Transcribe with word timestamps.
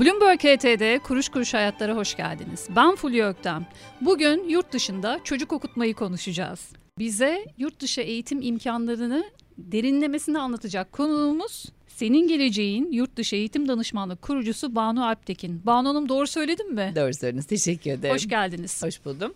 Bloomberg 0.00 0.40
HT'de 0.40 0.98
Kuruş 0.98 1.28
Kuruş 1.28 1.54
Hayatlara 1.54 1.96
hoş 1.96 2.16
geldiniz. 2.16 2.68
Ben 2.76 2.94
Fulya 2.94 3.28
Öktem. 3.28 3.66
Bugün 4.00 4.48
yurt 4.48 4.72
dışında 4.72 5.20
çocuk 5.24 5.52
okutmayı 5.52 5.94
konuşacağız. 5.94 6.72
Bize 6.98 7.44
yurt 7.58 7.80
dışı 7.80 8.00
eğitim 8.00 8.42
imkanlarını 8.42 9.24
derinlemesine 9.58 10.38
anlatacak 10.38 10.92
konuğumuz 10.92 11.66
senin 11.88 12.28
geleceğin 12.28 12.92
yurt 12.92 13.16
dışı 13.16 13.36
eğitim 13.36 13.68
danışmanlık 13.68 14.22
kurucusu 14.22 14.74
Banu 14.74 15.06
Alptekin. 15.06 15.62
Banu 15.66 15.88
Hanım 15.88 16.08
doğru 16.08 16.26
söyledim 16.26 16.74
mi? 16.74 16.92
Doğru 16.96 17.14
söylediniz. 17.14 17.46
Teşekkür 17.46 17.90
ederim. 17.90 18.14
Hoş 18.14 18.28
geldiniz. 18.28 18.82
Hoş 18.82 19.04
buldum. 19.04 19.34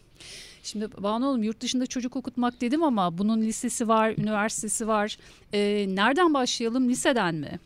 Şimdi 0.62 0.88
Banu 1.02 1.27
Hanım 1.27 1.43
yurt 1.43 1.61
dışında 1.61 1.86
çocuk 1.86 2.16
okutmak 2.16 2.61
dedim 2.61 2.82
ama 2.82 3.18
bunun 3.18 3.40
lisesi 3.40 3.88
var, 3.88 4.14
üniversitesi 4.18 4.88
var. 4.88 5.18
Ee, 5.52 5.86
nereden 5.88 6.34
başlayalım? 6.34 6.88
Liseden 6.88 7.34
mi? 7.34 7.59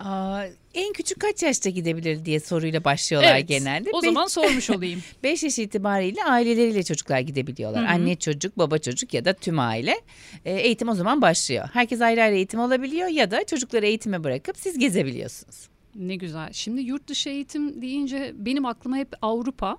Aa, 0.00 0.44
en 0.78 0.92
küçük 0.92 1.20
kaç 1.20 1.42
yaşta 1.42 1.70
gidebilir 1.70 2.24
diye 2.24 2.40
soruyla 2.40 2.84
başlıyorlar 2.84 3.36
evet, 3.36 3.48
genelde. 3.48 3.90
O 3.92 4.00
zaman 4.00 4.26
sormuş 4.26 4.70
olayım. 4.70 5.02
5 5.22 5.42
yaş 5.42 5.58
itibariyle 5.58 6.24
aileleriyle 6.24 6.82
çocuklar 6.82 7.20
gidebiliyorlar. 7.20 7.82
Hı 7.82 7.86
hı. 7.86 7.92
Anne 7.92 8.16
çocuk, 8.16 8.58
baba 8.58 8.78
çocuk 8.78 9.14
ya 9.14 9.24
da 9.24 9.32
tüm 9.32 9.58
aile. 9.58 10.00
E, 10.44 10.52
eğitim 10.52 10.88
o 10.88 10.94
zaman 10.94 11.22
başlıyor. 11.22 11.68
Herkes 11.72 12.00
ayrı 12.00 12.22
ayrı 12.22 12.34
eğitim 12.34 12.60
alabiliyor 12.60 13.08
ya 13.08 13.30
da 13.30 13.44
çocukları 13.44 13.86
eğitime 13.86 14.24
bırakıp 14.24 14.56
siz 14.56 14.78
gezebiliyorsunuz. 14.78 15.68
Ne 15.94 16.16
güzel. 16.16 16.52
Şimdi 16.52 16.80
yurt 16.80 17.08
dışı 17.08 17.28
eğitim 17.28 17.82
deyince 17.82 18.32
benim 18.34 18.66
aklıma 18.66 18.96
hep 18.96 19.08
Avrupa 19.22 19.78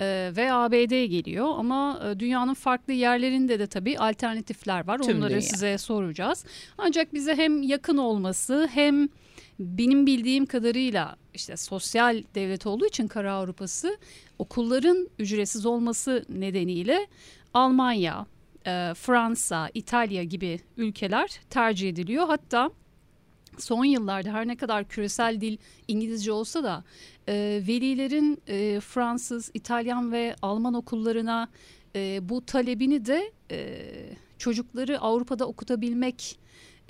e, 0.00 0.32
ve 0.36 0.52
ABD 0.52 1.04
geliyor 1.04 1.46
ama 1.58 2.02
e, 2.04 2.20
dünyanın 2.20 2.54
farklı 2.54 2.92
yerlerinde 2.92 3.58
de 3.58 3.66
tabii 3.66 3.98
alternatifler 3.98 4.86
var. 4.86 4.98
Tüm 4.98 5.16
Onları 5.16 5.30
dünya. 5.30 5.42
size 5.42 5.78
soracağız. 5.78 6.44
Ancak 6.78 7.14
bize 7.14 7.34
hem 7.36 7.62
yakın 7.62 7.96
olması 7.96 8.68
hem 8.72 9.08
benim 9.60 10.06
bildiğim 10.06 10.46
kadarıyla 10.46 11.16
işte 11.34 11.56
sosyal 11.56 12.22
devlet 12.34 12.66
olduğu 12.66 12.86
için 12.86 13.08
Kara 13.08 13.32
Avrupası 13.32 13.98
okulların 14.38 15.08
ücretsiz 15.18 15.66
olması 15.66 16.24
nedeniyle 16.28 17.06
Almanya, 17.54 18.26
e, 18.66 18.94
Fransa, 18.94 19.70
İtalya 19.74 20.24
gibi 20.24 20.60
ülkeler 20.76 21.40
tercih 21.50 21.88
ediliyor. 21.88 22.26
Hatta 22.26 22.70
son 23.58 23.84
yıllarda 23.84 24.32
her 24.32 24.48
ne 24.48 24.56
kadar 24.56 24.88
küresel 24.88 25.40
dil 25.40 25.56
İngilizce 25.88 26.32
olsa 26.32 26.64
da 26.64 26.84
e, 27.28 27.62
velilerin 27.68 28.42
e, 28.46 28.80
Fransız, 28.80 29.50
İtalyan 29.54 30.12
ve 30.12 30.36
Alman 30.42 30.74
okullarına 30.74 31.48
bu 32.20 32.46
talebini 32.46 33.06
de 33.06 33.32
çocukları 34.38 35.00
Avrupa'da 35.00 35.46
okutabilmek 35.46 36.38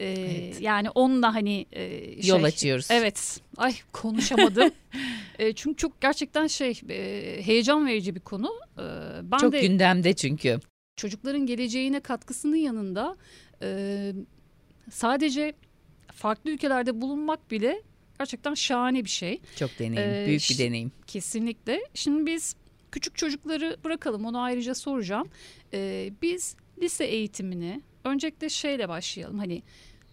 e, 0.00 0.06
Evet. 0.12 0.60
yani 0.60 0.90
onunla 0.90 1.34
hani 1.34 1.66
e, 1.72 1.82
Yol 2.26 2.38
şey- 2.38 2.44
açıyoruz. 2.44 2.86
Evet. 2.90 3.40
Ay 3.56 3.74
konuşamadım. 3.92 4.70
e, 5.38 5.52
çünkü 5.52 5.76
çok 5.76 6.00
gerçekten 6.00 6.46
şey 6.46 6.80
e, 6.90 6.96
heyecan 7.42 7.86
verici 7.86 8.14
bir 8.14 8.20
konu. 8.20 8.50
E, 8.78 8.82
ben 9.22 9.38
Çok 9.38 9.52
de 9.52 9.60
gündemde 9.60 10.12
çünkü. 10.12 10.60
çocukların 10.96 11.46
geleceğine 11.46 12.00
katkısının 12.00 12.56
yanında 12.56 13.16
e, 13.62 14.12
sadece 14.90 15.52
farklı 16.12 16.50
ülkelerde 16.50 17.00
bulunmak 17.00 17.50
bile 17.50 17.82
gerçekten 18.18 18.54
şahane 18.54 19.04
bir 19.04 19.10
şey. 19.10 19.40
Çok 19.56 19.78
deneyim. 19.78 20.10
Ee, 20.10 20.24
büyük 20.26 20.42
bir 20.50 20.58
deneyim. 20.58 20.92
Kesinlikle. 21.06 21.80
Şimdi 21.94 22.26
biz 22.26 22.54
küçük 22.92 23.16
çocukları 23.16 23.76
bırakalım 23.84 24.24
onu 24.24 24.40
ayrıca 24.40 24.74
soracağım. 24.74 25.28
E, 25.74 26.10
biz 26.22 26.56
lise 26.82 27.04
eğitimini 27.04 27.80
öncelikle 28.04 28.48
şeyle 28.48 28.88
başlayalım. 28.88 29.38
Hani 29.38 29.62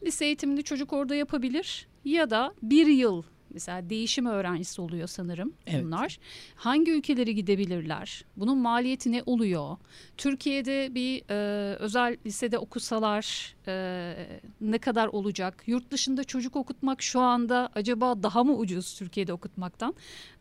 lise 0.03 0.25
eğitimini 0.25 0.63
çocuk 0.63 0.93
orada 0.93 1.15
yapabilir 1.15 1.87
ya 2.05 2.29
da 2.29 2.53
bir 2.61 2.87
yıl 2.87 3.23
mesela 3.58 3.89
değişim 3.89 4.25
öğrencisi 4.25 4.81
oluyor 4.81 5.08
sanırım 5.08 5.53
Evet. 5.67 5.83
bunlar. 5.86 6.17
Hangi 6.55 6.91
ülkelere 6.91 7.31
gidebilirler? 7.31 8.26
Bunun 8.37 8.58
maliyeti 8.58 9.11
ne 9.11 9.23
oluyor? 9.26 9.77
Türkiye'de 10.17 10.95
bir 10.95 11.23
e, 11.30 11.76
özel 11.76 12.17
lisede 12.26 12.58
okusalar 12.58 13.55
e, 13.67 14.14
ne 14.61 14.77
kadar 14.77 15.08
olacak? 15.08 15.64
Yurt 15.67 15.92
dışında 15.92 16.23
çocuk 16.23 16.55
okutmak 16.55 17.02
şu 17.02 17.20
anda 17.20 17.70
acaba 17.76 18.23
daha 18.23 18.43
mı 18.43 18.55
ucuz 18.55 18.93
Türkiye'de 18.95 19.33
okutmaktan? 19.33 19.95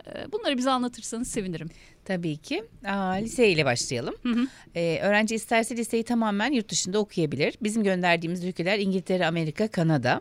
E, 0.06 0.32
bunları 0.32 0.56
bize 0.58 0.70
anlatırsanız 0.70 1.28
sevinirim. 1.28 1.68
Tabii 2.04 2.36
ki. 2.36 2.64
Aa, 2.84 3.10
lise 3.12 3.48
ile 3.48 3.64
başlayalım. 3.64 4.14
Hı 4.22 4.28
hı. 4.28 4.46
Ee, 4.74 4.98
öğrenci 5.02 5.34
isterse 5.34 5.76
liseyi 5.76 6.02
tamamen 6.04 6.52
yurt 6.52 6.68
dışında 6.68 6.98
okuyabilir. 6.98 7.54
Bizim 7.62 7.84
gönderdiğimiz 7.84 8.44
ülkeler 8.44 8.78
İngiltere, 8.78 9.26
Amerika, 9.26 9.68
Kanada. 9.68 10.20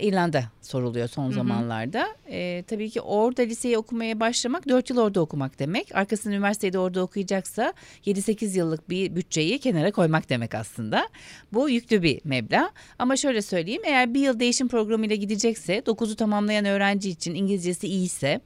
İrlanda 0.00 0.44
soruluyor 0.62 1.08
son 1.08 1.30
hı. 1.30 1.34
zamanlarda. 1.34 2.06
Ee, 2.30 2.64
tabii 2.66 2.90
ki 2.90 3.00
orada 3.00 3.42
liseyi 3.42 3.78
okumaya 3.78 4.20
başlamak 4.20 4.68
4 4.68 4.90
yıl 4.90 4.98
orada 4.98 5.20
okumak 5.20 5.58
demek. 5.58 5.96
Arkasında 5.96 6.34
üniversitede 6.34 6.78
orada 6.78 7.02
okuyacaksa 7.02 7.72
7-8 8.06 8.58
yıllık 8.58 8.90
bir 8.90 9.16
bütçeyi 9.16 9.58
kenara 9.58 9.92
koymak 9.92 10.28
demek 10.28 10.54
aslında. 10.54 11.08
Bu 11.52 11.70
yüklü 11.70 12.02
bir 12.02 12.20
meblağ. 12.24 12.70
Ama 12.98 13.16
şöyle 13.16 13.42
söyleyeyim 13.42 13.82
eğer 13.84 14.14
bir 14.14 14.20
yıl 14.20 14.40
değişim 14.40 14.68
programıyla 14.68 15.16
gidecekse 15.16 15.78
9'u 15.78 16.16
tamamlayan 16.16 16.64
öğrenci 16.64 17.10
için 17.10 17.34
İngilizcesi 17.34 17.88
iyiyse 17.88 18.40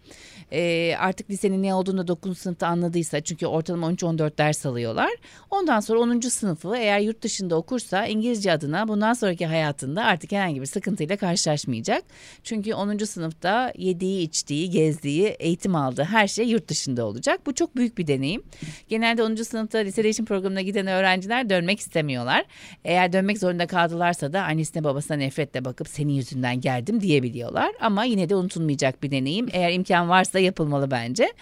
e, 0.53 0.95
artık 0.99 1.31
lisenin 1.31 1.63
ne 1.63 1.75
olduğunu 1.75 2.09
9. 2.09 2.39
sınıfta 2.39 2.67
anladıysa 2.67 3.21
çünkü 3.21 3.47
ortalama 3.47 3.93
13-14 3.93 4.39
ders 4.39 4.67
alıyorlar. 4.67 5.11
Ondan 5.51 5.81
sonra 5.81 6.01
10. 6.01 6.21
sınıfı 6.21 6.77
eğer 6.77 7.01
yurt 7.01 7.23
dışında 7.23 7.57
okursa 7.57 8.07
İngilizce 8.07 8.53
adına 8.53 8.89
bundan 8.89 9.13
sonraki 9.13 9.47
hayatında 9.47 10.05
artık 10.05 10.33
herhangi 10.33 10.61
bir 10.61 10.67
sıkıntıyla 10.67 11.17
karşılaşmayacak. 11.21 12.05
Çünkü 12.45 12.75
10. 12.75 12.99
sınıfta 12.99 13.73
yediği, 13.79 14.23
içtiği, 14.29 14.71
gezdiği, 14.71 15.27
eğitim 15.27 15.75
aldığı 15.75 16.05
her 16.05 16.29
şey 16.29 16.49
yurt 16.49 16.69
dışında 16.69 17.05
olacak. 17.05 17.47
Bu 17.47 17.55
çok 17.55 17.77
büyük 17.77 17.99
bir 17.99 18.07
deneyim. 18.07 18.43
Genelde 18.89 19.23
10. 19.23 19.35
sınıfta 19.35 19.79
lise 19.79 20.05
değişim 20.05 20.25
programına 20.25 20.61
giden 20.61 20.87
öğrenciler 20.87 21.51
dönmek 21.51 21.81
istemiyorlar. 21.81 22.45
Eğer 22.85 23.13
dönmek 23.13 23.39
zorunda 23.39 23.67
kaldılarsa 23.67 24.33
da 24.33 24.43
annesine 24.43 24.85
babasına 24.85 25.17
nefretle 25.17 25.65
bakıp 25.65 25.89
senin 25.89 26.13
yüzünden 26.13 26.61
geldim 26.61 27.01
diyebiliyorlar. 27.01 27.73
Ama 27.81 28.05
yine 28.05 28.29
de 28.29 28.35
unutulmayacak 28.35 29.03
bir 29.03 29.11
deneyim. 29.11 29.49
Eğer 29.53 29.73
imkan 29.73 30.09
varsa 30.09 30.39
yapılmalı 30.39 30.91
bence. 30.91 31.33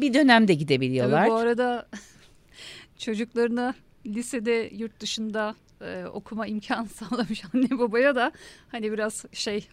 Bir 0.00 0.14
dönemde 0.14 0.54
gidebiliyorlar. 0.54 1.20
Tabii 1.20 1.30
bu 1.30 1.34
arada 1.34 1.88
çocuklarına 2.98 3.74
lisede 4.06 4.70
yurt 4.72 5.00
dışında 5.00 5.54
e, 5.80 6.04
okuma 6.12 6.46
imkanı 6.46 6.88
sağlamış 6.88 7.42
anne 7.54 7.78
babaya 7.78 8.14
da 8.14 8.32
hani 8.68 8.92
biraz 8.92 9.24
şey 9.32 9.68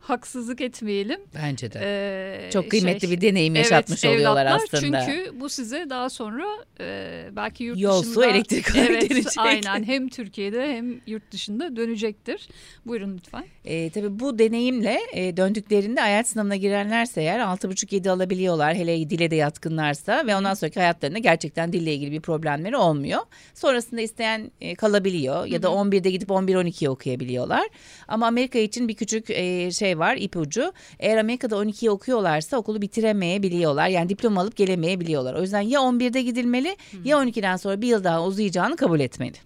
haksızlık 0.00 0.60
etmeyelim. 0.60 1.20
Bence 1.34 1.72
de. 1.72 1.80
Ee, 1.82 2.50
Çok 2.50 2.70
kıymetli 2.70 3.00
şey, 3.00 3.10
bir 3.10 3.20
deneyim 3.20 3.54
yaşatmış 3.54 4.04
evet, 4.04 4.16
oluyorlar 4.16 4.46
aslında. 4.46 5.00
Çünkü 5.06 5.40
bu 5.40 5.48
size 5.48 5.90
daha 5.90 6.10
sonra 6.10 6.44
e, 6.80 7.28
belki 7.36 7.64
yurt 7.64 7.78
Yol, 7.78 8.02
dışında... 8.02 8.14
su, 8.14 8.24
elektrik 8.24 8.66
Evet 8.76 9.10
dönecek. 9.10 9.32
aynen 9.36 9.84
hem 9.84 10.08
Türkiye'de 10.08 10.76
hem 10.76 11.00
yurt 11.06 11.32
dışında 11.32 11.76
dönecektir. 11.76 12.48
Buyurun 12.86 13.16
lütfen. 13.16 13.44
E, 13.64 13.90
tabii 13.90 14.20
bu 14.20 14.38
deneyimle 14.38 14.98
e, 15.12 15.36
döndüklerinde 15.36 16.00
IELTS 16.00 16.32
sınavına 16.32 16.56
girenlerse 16.56 17.20
eğer 17.20 17.38
6,5-7 17.38 18.10
alabiliyorlar. 18.10 18.74
Hele 18.74 19.10
dile 19.10 19.30
de 19.30 19.36
yatkınlarsa 19.36 20.26
ve 20.26 20.36
ondan 20.36 20.54
sonraki 20.54 20.80
hayatlarında 20.80 21.18
gerçekten 21.18 21.72
dille 21.72 21.94
ilgili 21.94 22.12
bir 22.12 22.20
problemleri 22.20 22.76
olmuyor. 22.76 23.20
Sonrasında 23.54 24.00
isteyen 24.00 24.50
e, 24.60 24.74
kalabiliyor 24.74 25.46
ya 25.46 25.62
da 25.62 25.68
11'de 25.68 26.10
gidip 26.10 26.28
11-12'ye 26.28 26.90
okuyabiliyorlar. 26.90 27.68
Ama 28.08 28.26
Amerika 28.26 28.58
için 28.58 28.88
bir 28.88 28.94
küçük 28.94 29.30
e, 29.30 29.70
şey 29.70 29.87
var 29.96 30.16
ipucu. 30.16 30.72
Eğer 30.98 31.18
Amerika'da 31.18 31.56
12'ye 31.56 31.90
okuyorlarsa 31.90 32.56
okulu 32.56 32.82
bitiremeyebiliyorlar. 32.82 33.88
Yani 33.88 34.08
diploma 34.08 34.40
alıp 34.40 34.56
gelemeyebiliyorlar. 34.56 35.34
O 35.34 35.42
yüzden 35.42 35.60
ya 35.60 35.80
11'de 35.80 36.22
gidilmeli 36.22 36.76
ya 37.04 37.16
12'den 37.16 37.56
sonra 37.56 37.80
bir 37.80 37.88
yıl 37.88 38.04
daha 38.04 38.24
uzayacağını 38.24 38.76
kabul 38.76 39.00
etmeli. 39.00 39.36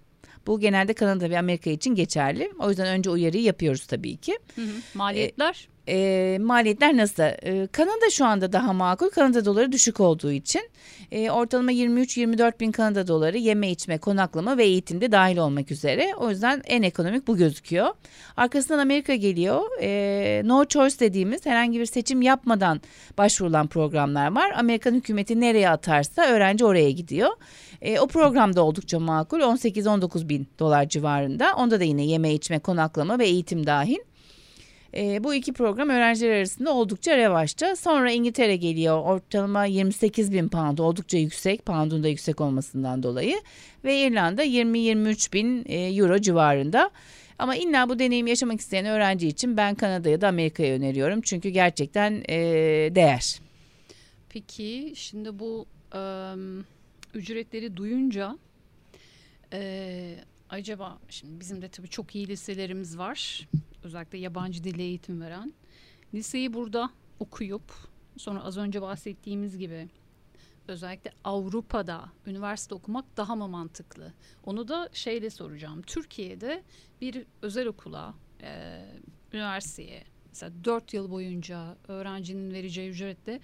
Bu 0.47 0.61
genelde 0.61 0.93
Kanada 0.93 1.31
ve 1.31 1.39
Amerika 1.39 1.71
için 1.71 1.95
geçerli. 1.95 2.53
O 2.59 2.69
yüzden 2.69 2.87
önce 2.87 3.11
uyarıyı 3.11 3.43
yapıyoruz 3.43 3.87
tabii 3.87 4.17
ki. 4.17 4.39
Maliyetler? 4.95 5.69
E, 5.89 6.39
maliyetler 6.41 6.97
nasıl? 6.97 7.23
E, 7.23 7.67
Kanada 7.67 8.11
şu 8.11 8.25
anda 8.27 8.53
daha 8.53 8.73
makul. 8.73 9.11
Kanada 9.11 9.45
doları 9.45 9.73
düşük 9.73 10.01
olduğu 10.01 10.33
için 10.33 10.63
e, 11.13 11.31
ortalama 11.31 11.73
23-24 11.73 12.61
bin 12.61 12.73
Kanada 12.73 13.09
doları 13.09 13.39
yeme 13.39 13.71
içme, 13.71 13.99
konaklama 13.99 14.59
ve 14.59 14.65
eğitimde 14.65 15.13
dahil 15.13 15.37
olmak 15.37 15.71
üzere. 15.71 16.15
O 16.19 16.31
yüzden 16.31 16.63
en 16.67 16.83
ekonomik 16.83 17.27
bu 17.27 17.37
gözüküyor. 17.37 17.89
Arkasından 18.37 18.79
Amerika 18.79 19.15
geliyor. 19.15 19.63
E, 19.81 20.43
no 20.45 20.65
choice 20.65 20.99
dediğimiz 20.99 21.47
herhangi 21.47 21.81
bir 21.81 21.87
seçim 21.87 22.23
yapmadan 22.23 22.81
başvurulan 23.19 23.67
programlar 23.67 24.37
var. 24.37 24.53
Amerikan 24.57 24.95
hükümeti 24.95 25.41
nereye 25.41 25.71
atarsa 25.71 26.23
öğrenci 26.23 26.65
oraya 26.65 26.91
gidiyor. 26.91 27.31
E, 27.83 28.01
o 28.01 28.07
programda 28.07 28.63
oldukça 28.63 29.01
makul 29.01 29.41
18-19 29.41 30.29
bin 30.29 30.49
dolar 30.59 30.89
civarında. 30.89 31.55
Onda 31.57 31.81
da 31.81 31.85
yine 31.85 32.05
yeme 32.07 32.35
içme, 32.35 32.59
konaklama 32.59 33.19
ve 33.19 33.27
eğitim 33.27 33.67
dahil. 33.67 33.99
E, 34.97 35.25
bu 35.25 35.35
iki 35.35 35.53
program 35.53 35.89
öğrenciler 35.89 36.37
arasında 36.37 36.75
oldukça 36.75 37.17
revaçta. 37.17 37.77
Sonra 37.77 38.11
İngiltere 38.11 38.57
geliyor 38.57 39.03
ortalama 39.05 39.65
28 39.65 40.33
bin 40.33 40.49
pound 40.49 40.79
oldukça 40.79 41.19
yüksek 41.19 41.67
poundun 41.67 42.03
da 42.03 42.09
yüksek 42.09 42.41
olmasından 42.41 43.03
dolayı. 43.03 43.37
Ve 43.85 44.01
İrlanda 44.01 44.45
20-23 44.45 45.33
bin 45.33 45.65
e, 45.69 45.95
euro 45.95 46.19
civarında. 46.19 46.91
Ama 47.39 47.57
illa 47.57 47.89
bu 47.89 47.99
deneyimi 47.99 48.31
yaşamak 48.31 48.61
isteyen 48.61 48.87
öğrenci 48.87 49.29
için 49.29 49.57
ben 49.57 49.75
Kanada'ya 49.75 50.21
da 50.21 50.29
Amerika'ya 50.29 50.75
öneriyorum. 50.75 51.21
Çünkü 51.21 51.49
gerçekten 51.49 52.25
e, 52.29 52.37
değer. 52.95 53.41
Peki 54.29 54.93
şimdi 54.97 55.39
bu 55.39 55.67
e, 55.95 56.01
ücretleri 57.15 57.77
duyunca 57.77 58.39
e, 59.53 60.15
acaba 60.53 60.99
şimdi 61.09 61.41
bizim 61.41 61.63
de 61.63 61.69
tabii 61.69 61.89
çok 61.89 62.15
iyi 62.15 62.29
liselerimiz 62.29 62.99
var. 62.99 63.49
Özellikle 63.83 64.19
yabancı 64.19 64.65
dil 64.65 64.79
eğitim 64.79 65.21
veren. 65.21 65.53
Liseyi 66.15 66.53
burada 66.53 66.91
okuyup 67.21 67.73
sonra 68.17 68.45
az 68.45 68.57
önce 68.57 68.83
bahsettiğimiz 68.83 69.59
gibi 69.59 69.89
özellikle 70.69 71.13
Avrupa'da 71.25 72.13
üniversite 72.27 72.75
okumak 72.75 73.17
daha 73.17 73.37
mı 73.37 73.49
mantıklı? 73.49 74.13
Onu 74.45 74.69
da 74.69 74.89
şeyle 74.93 75.31
soracağım. 75.31 75.83
Türkiye'de 75.83 76.63
bir 77.01 77.27
özel 77.43 77.67
okula, 77.67 78.15
e, 78.43 78.83
üniversiteye 79.33 80.05
mesela 80.29 80.53
4 80.65 80.95
yıl 80.95 81.11
boyunca 81.11 81.77
öğrencinin 81.89 82.53
vereceği 82.53 82.91
ücretle 82.91 83.41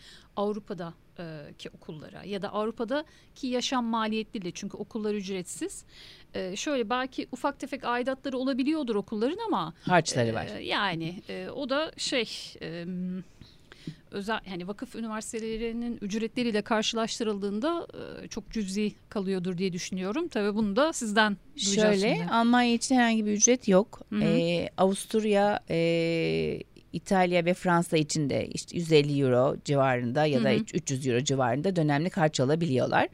Avrupa'daki 1.19 1.71
okullara 1.71 2.25
ya 2.25 2.43
da 2.43 2.53
Avrupa'daki 2.53 3.47
yaşam 3.47 3.85
maliyetleriyle 3.85 4.51
çünkü 4.55 4.77
okullar 4.77 5.15
ücretsiz. 5.15 5.85
E, 6.35 6.57
şöyle 6.57 6.91
belki 6.91 7.29
ufak 7.33 7.61
tefek 7.61 7.85
aidatları 7.85 8.39
olabiliyordur 8.39 8.95
okulların 8.95 9.39
ama 9.47 9.75
harçları 9.83 10.35
var. 10.35 10.47
E, 10.57 10.65
yani 10.65 11.23
e, 11.29 11.49
o 11.51 11.69
da 11.69 11.93
şey 11.97 12.29
e, 12.63 12.85
özel 14.11 14.41
yani 14.51 14.69
vakıf 14.69 14.95
üniversitelerinin 14.95 15.99
ücretleriyle 16.01 16.63
karşılaştırıldığında 16.63 17.87
e, 18.25 18.29
çok 18.29 18.51
cüzi 18.51 18.93
kalıyordur 19.09 19.59
diye 19.59 19.73
düşünüyorum. 19.73 20.29
Tabii 20.29 20.55
bunu 20.55 20.77
da 20.77 20.93
sizden 20.93 21.37
duyacağız 21.57 22.01
Şöyle 22.01 22.17
şimdi. 22.17 22.31
Almanya 22.31 22.75
için 22.75 22.95
herhangi 22.95 23.27
bir 23.27 23.33
ücret 23.33 23.69
yok. 23.69 24.01
Hı 24.11 24.17
hı. 24.17 24.25
Ee, 24.25 24.69
Avusturya, 24.77 25.61
e, 25.71 25.77
İtalya 26.99 27.45
ve 27.45 27.55
Fransa 27.55 27.97
için 27.97 28.31
de 28.31 28.47
işte 28.47 28.77
150 28.77 29.23
euro 29.23 29.57
civarında 29.65 30.27
ya 30.27 30.45
da 30.45 30.51
Hı 30.51 30.55
hı. 30.55 30.61
300 30.75 31.07
euro 31.07 31.21
civarında 31.21 31.77
dönemlik 31.77 32.17
harç 32.17 32.41
alabiliyorlar. 32.41 33.09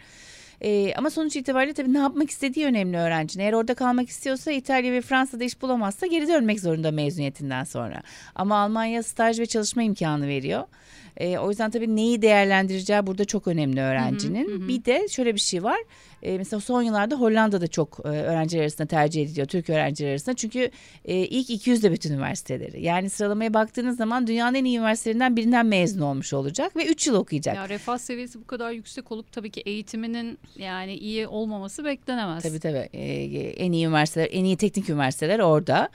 Ee, 0.65 0.95
ama 0.97 1.11
sonuç 1.11 1.37
itibariyle 1.37 1.75
tabii 1.75 1.93
ne 1.93 1.99
yapmak 1.99 2.31
istediği 2.31 2.67
önemli 2.67 2.97
öğrencinin. 2.97 3.45
Eğer 3.45 3.53
orada 3.53 3.75
kalmak 3.75 4.09
istiyorsa 4.09 4.53
İtalya 4.53 4.93
ve 4.93 5.01
Fransa'da 5.01 5.45
iş 5.45 5.63
bulamazsa 5.63 6.07
geri 6.07 6.29
dönmek 6.29 6.61
zorunda 6.61 6.91
mezuniyetinden 6.91 7.65
sonra. 7.65 8.03
Ama 8.35 8.57
Almanya 8.57 9.03
staj 9.03 9.41
ve 9.41 9.47
çalışma 9.47 9.83
imkanı 9.83 10.29
veriyor. 10.29 10.65
Ee, 11.17 11.39
o 11.39 11.51
yüzden 11.51 11.71
tabii 11.71 11.97
neyi 11.97 12.23
değerlendireceği 12.23 13.07
burada 13.07 13.25
çok 13.25 13.49
önemli 13.49 13.81
öğrencinin. 13.81 14.51
hı 14.51 14.65
hı. 14.65 14.69
Bir 14.69 14.85
de 14.85 15.09
şöyle 15.09 15.35
bir 15.35 15.41
şey 15.41 15.63
var. 15.63 15.79
Ee, 16.23 16.39
mesela 16.39 16.61
son 16.61 16.83
yıllarda 16.83 17.17
Hollanda'da 17.17 17.67
çok 17.67 18.01
e, 18.05 18.09
öğrenciler 18.09 18.63
arasında 18.63 18.87
tercih 18.87 19.23
ediliyor. 19.23 19.47
Türk 19.47 19.71
öğrenciler 19.71 20.11
arasında. 20.11 20.37
Çünkü 20.37 20.71
e, 21.05 21.17
ilk 21.17 21.51
200'de 21.51 21.93
bütün 21.93 22.13
üniversiteleri. 22.13 22.83
Yani 22.83 23.11
sıralamaya 23.11 23.55
baktığınız 23.55 23.97
zaman 23.97 24.27
dünyanın 24.27 24.55
en 24.55 24.65
iyi 24.65 24.79
üniversitelerinden 24.79 25.37
birinden 25.37 25.67
mezun 25.67 26.01
olmuş 26.01 26.33
olacak 26.33 26.77
ve 26.77 26.87
3 26.87 27.07
yıl 27.07 27.15
okuyacak. 27.15 27.57
Ya 27.57 27.69
refah 27.69 27.99
seviyesi 27.99 28.41
bu 28.41 28.47
kadar 28.47 28.71
yüksek 28.71 29.13
olup 29.13 29.33
tabii 29.33 29.51
ki 29.51 29.61
eğitiminin 29.61 30.39
yani 30.59 30.95
iyi 30.95 31.27
olmaması 31.27 31.85
beklenemez. 31.85 32.43
Tabii 32.43 32.61
tabii. 32.61 32.89
Ee, 32.93 33.05
en 33.51 33.73
iyi 33.73 33.87
üniversiteler, 33.87 34.29
en 34.33 34.45
iyi 34.45 34.57
teknik 34.57 34.89
üniversiteler 34.91 35.39
orada. 35.39 35.89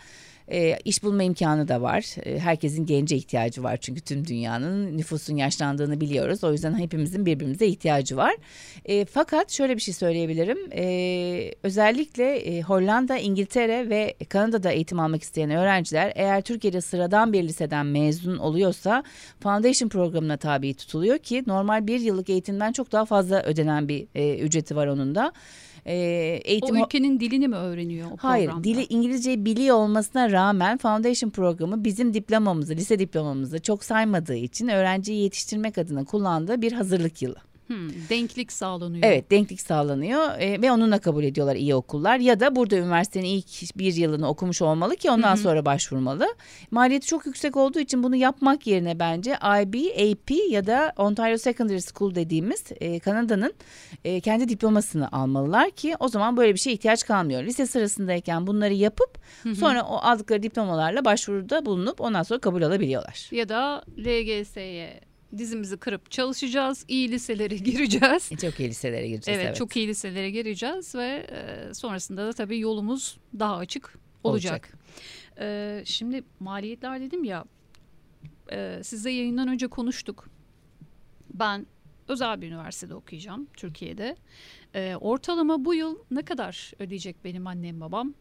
Ee, 0.51 0.77
iş 0.85 1.03
bulma 1.03 1.23
imkanı 1.23 1.67
da 1.67 1.81
var. 1.81 2.05
Ee, 2.25 2.39
herkesin 2.39 2.85
gence 2.85 3.15
ihtiyacı 3.15 3.63
var 3.63 3.77
çünkü 3.77 4.01
tüm 4.01 4.27
dünyanın 4.27 4.97
nüfusun 4.97 5.35
yaşlandığını 5.35 6.01
biliyoruz. 6.01 6.43
O 6.43 6.51
yüzden 6.51 6.79
hepimizin 6.79 7.25
birbirimize 7.25 7.67
ihtiyacı 7.67 8.17
var. 8.17 8.35
Ee, 8.85 9.05
fakat 9.05 9.51
şöyle 9.51 9.75
bir 9.75 9.81
şey 9.81 9.93
söyleyebilirim. 9.93 10.57
Ee, 10.73 11.53
özellikle 11.63 12.35
e, 12.35 12.61
Hollanda, 12.61 13.17
İngiltere 13.17 13.89
ve 13.89 14.15
Kanada'da 14.29 14.71
eğitim 14.71 14.99
almak 14.99 15.23
isteyen 15.23 15.49
öğrenciler 15.49 16.11
eğer 16.15 16.41
Türkiye'de 16.41 16.81
sıradan 16.81 17.33
bir 17.33 17.43
liseden 17.43 17.85
mezun 17.85 18.37
oluyorsa 18.37 19.03
Foundation 19.39 19.89
programına 19.89 20.37
tabi 20.37 20.73
tutuluyor 20.73 21.17
ki 21.17 21.43
normal 21.47 21.87
bir 21.87 21.99
yıllık 21.99 22.29
eğitimden 22.29 22.71
çok 22.71 22.91
daha 22.91 23.05
fazla 23.05 23.43
ödenen 23.43 23.87
bir 23.87 24.07
e, 24.15 24.37
ücreti 24.39 24.75
var 24.75 24.87
onun 24.87 25.15
da. 25.15 25.33
E, 25.89 25.95
eğitim 26.45 26.75
o 26.75 26.85
ülkenin 26.85 27.19
dilini 27.19 27.47
mi 27.47 27.55
öğreniyor 27.55 28.11
o 28.11 28.17
Hayır, 28.17 28.45
programda? 28.45 28.63
dili 28.63 28.85
İngilizceyi 28.89 29.45
biliyor 29.45 29.75
olmasına 29.75 30.31
rağmen 30.31 30.77
Foundation 30.77 31.29
programı 31.29 31.83
bizim 31.83 32.13
diplomamızı, 32.13 32.75
lise 32.75 32.99
diplomamızı 32.99 33.61
çok 33.61 33.83
saymadığı 33.83 34.35
için 34.35 34.67
öğrenciyi 34.67 35.23
yetiştirmek 35.23 35.77
adına 35.77 36.05
kullandığı 36.05 36.61
bir 36.61 36.71
hazırlık 36.71 37.21
yılı. 37.21 37.35
Hmm, 37.69 37.89
denklik 38.09 38.51
sağlanıyor. 38.51 39.03
Evet, 39.03 39.31
denklik 39.31 39.61
sağlanıyor 39.61 40.39
e, 40.39 40.61
ve 40.61 40.71
onunla 40.71 40.99
kabul 40.99 41.23
ediyorlar 41.23 41.55
iyi 41.55 41.75
okullar 41.75 42.17
ya 42.19 42.39
da 42.39 42.55
burada 42.55 42.75
üniversitenin 42.75 43.25
ilk 43.25 43.77
bir 43.77 43.93
yılını 43.93 44.27
okumuş 44.29 44.61
olmalı 44.61 44.95
ki 44.95 45.11
ondan 45.11 45.35
sonra 45.35 45.65
başvurmalı. 45.65 46.27
Maliyeti 46.71 47.07
çok 47.07 47.25
yüksek 47.25 47.57
olduğu 47.57 47.79
için 47.79 48.03
bunu 48.03 48.15
yapmak 48.15 48.67
yerine 48.67 48.99
bence 48.99 49.31
IB, 49.31 49.73
AP 49.75 50.31
ya 50.49 50.67
da 50.67 50.93
Ontario 50.97 51.37
Secondary 51.37 51.79
School 51.79 52.15
dediğimiz 52.15 52.63
e, 52.79 52.99
Kanada'nın 52.99 53.53
e, 54.03 54.19
kendi 54.19 54.49
diplomasını 54.49 55.11
almalılar 55.11 55.71
ki 55.71 55.95
o 55.99 56.07
zaman 56.07 56.37
böyle 56.37 56.53
bir 56.53 56.59
şeye 56.59 56.73
ihtiyaç 56.73 57.05
kalmıyor. 57.05 57.43
Lise 57.43 57.65
sırasındayken 57.65 58.47
bunları 58.47 58.73
yapıp 58.73 59.19
sonra 59.59 59.83
o 59.83 59.95
aldıkları 59.95 60.43
diplomalarla 60.43 61.05
başvuruda 61.05 61.65
bulunup 61.65 62.01
ondan 62.01 62.23
sonra 62.23 62.39
kabul 62.39 62.61
alabiliyorlar. 62.61 63.29
Ya 63.31 63.49
da 63.49 63.83
LGS'ye 63.97 65.08
dizimizi 65.37 65.77
kırıp 65.77 66.11
çalışacağız. 66.11 66.85
iyi 66.87 67.11
liselere 67.11 67.55
gireceğiz. 67.57 68.31
E, 68.31 68.37
Çok 68.37 68.59
iyi 68.59 68.69
liselere 68.69 69.07
gireceğiz. 69.07 69.37
Evet, 69.39 69.45
Evet, 69.47 69.55
çok 69.57 69.75
iyi 69.77 69.87
liselere 69.87 70.31
gireceğiz 70.31 70.95
ve 70.95 71.27
e, 71.31 71.73
sonrasında 71.73 72.25
da 72.27 72.33
tabii 72.33 72.59
yolumuz 72.59 73.17
daha 73.39 73.55
açık 73.57 73.97
olacak. 74.23 74.73
E, 75.39 75.81
şimdi 75.85 76.23
maliyetler 76.39 77.01
dedim 77.01 77.23
ya 77.23 77.45
e, 78.51 78.79
size 78.83 79.09
yayından 79.11 79.47
önce 79.47 79.67
konuştuk. 79.67 80.29
Ben 81.33 81.65
özel 82.07 82.41
bir 82.41 82.47
üniversitede 82.47 82.95
okuyacağım 82.95 83.47
Türkiye'de. 83.53 84.15
E, 84.75 84.95
ortalama 84.95 85.65
bu 85.65 85.73
yıl 85.73 85.97
ne 86.11 86.21
kadar 86.21 86.71
ödeyecek 86.79 87.23
benim 87.23 87.47
annem 87.47 87.79
babam? 87.81 88.13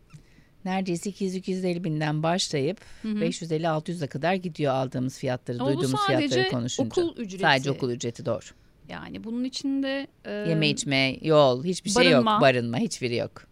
Neredeyse 0.68 1.10
200-250 1.10 1.84
binden 1.84 2.22
başlayıp 2.22 2.80
Hı 3.02 3.08
hı. 3.08 3.12
550-600'e 3.12 4.06
kadar 4.06 4.34
gidiyor 4.34 4.74
aldığımız 4.74 5.18
fiyatları, 5.18 5.62
Ama 5.62 5.68
duyduğumuz 5.68 6.06
fiyatları 6.06 6.48
konuşunca. 6.50 7.02
okul 7.02 7.16
ücreti. 7.16 7.42
Sadece 7.42 7.70
okul 7.70 7.90
ücreti 7.90 8.26
doğru. 8.26 8.44
Yani 8.88 9.24
bunun 9.24 9.44
içinde 9.44 10.06
e, 10.24 10.32
Yeme 10.32 10.68
içme, 10.68 11.16
yol, 11.22 11.64
hiçbir 11.64 11.90
şey 11.90 12.04
barınma. 12.12 12.32
yok. 12.32 12.40
Barınma, 12.40 12.78
hiçbiri 12.78 13.16
yok. 13.16 13.42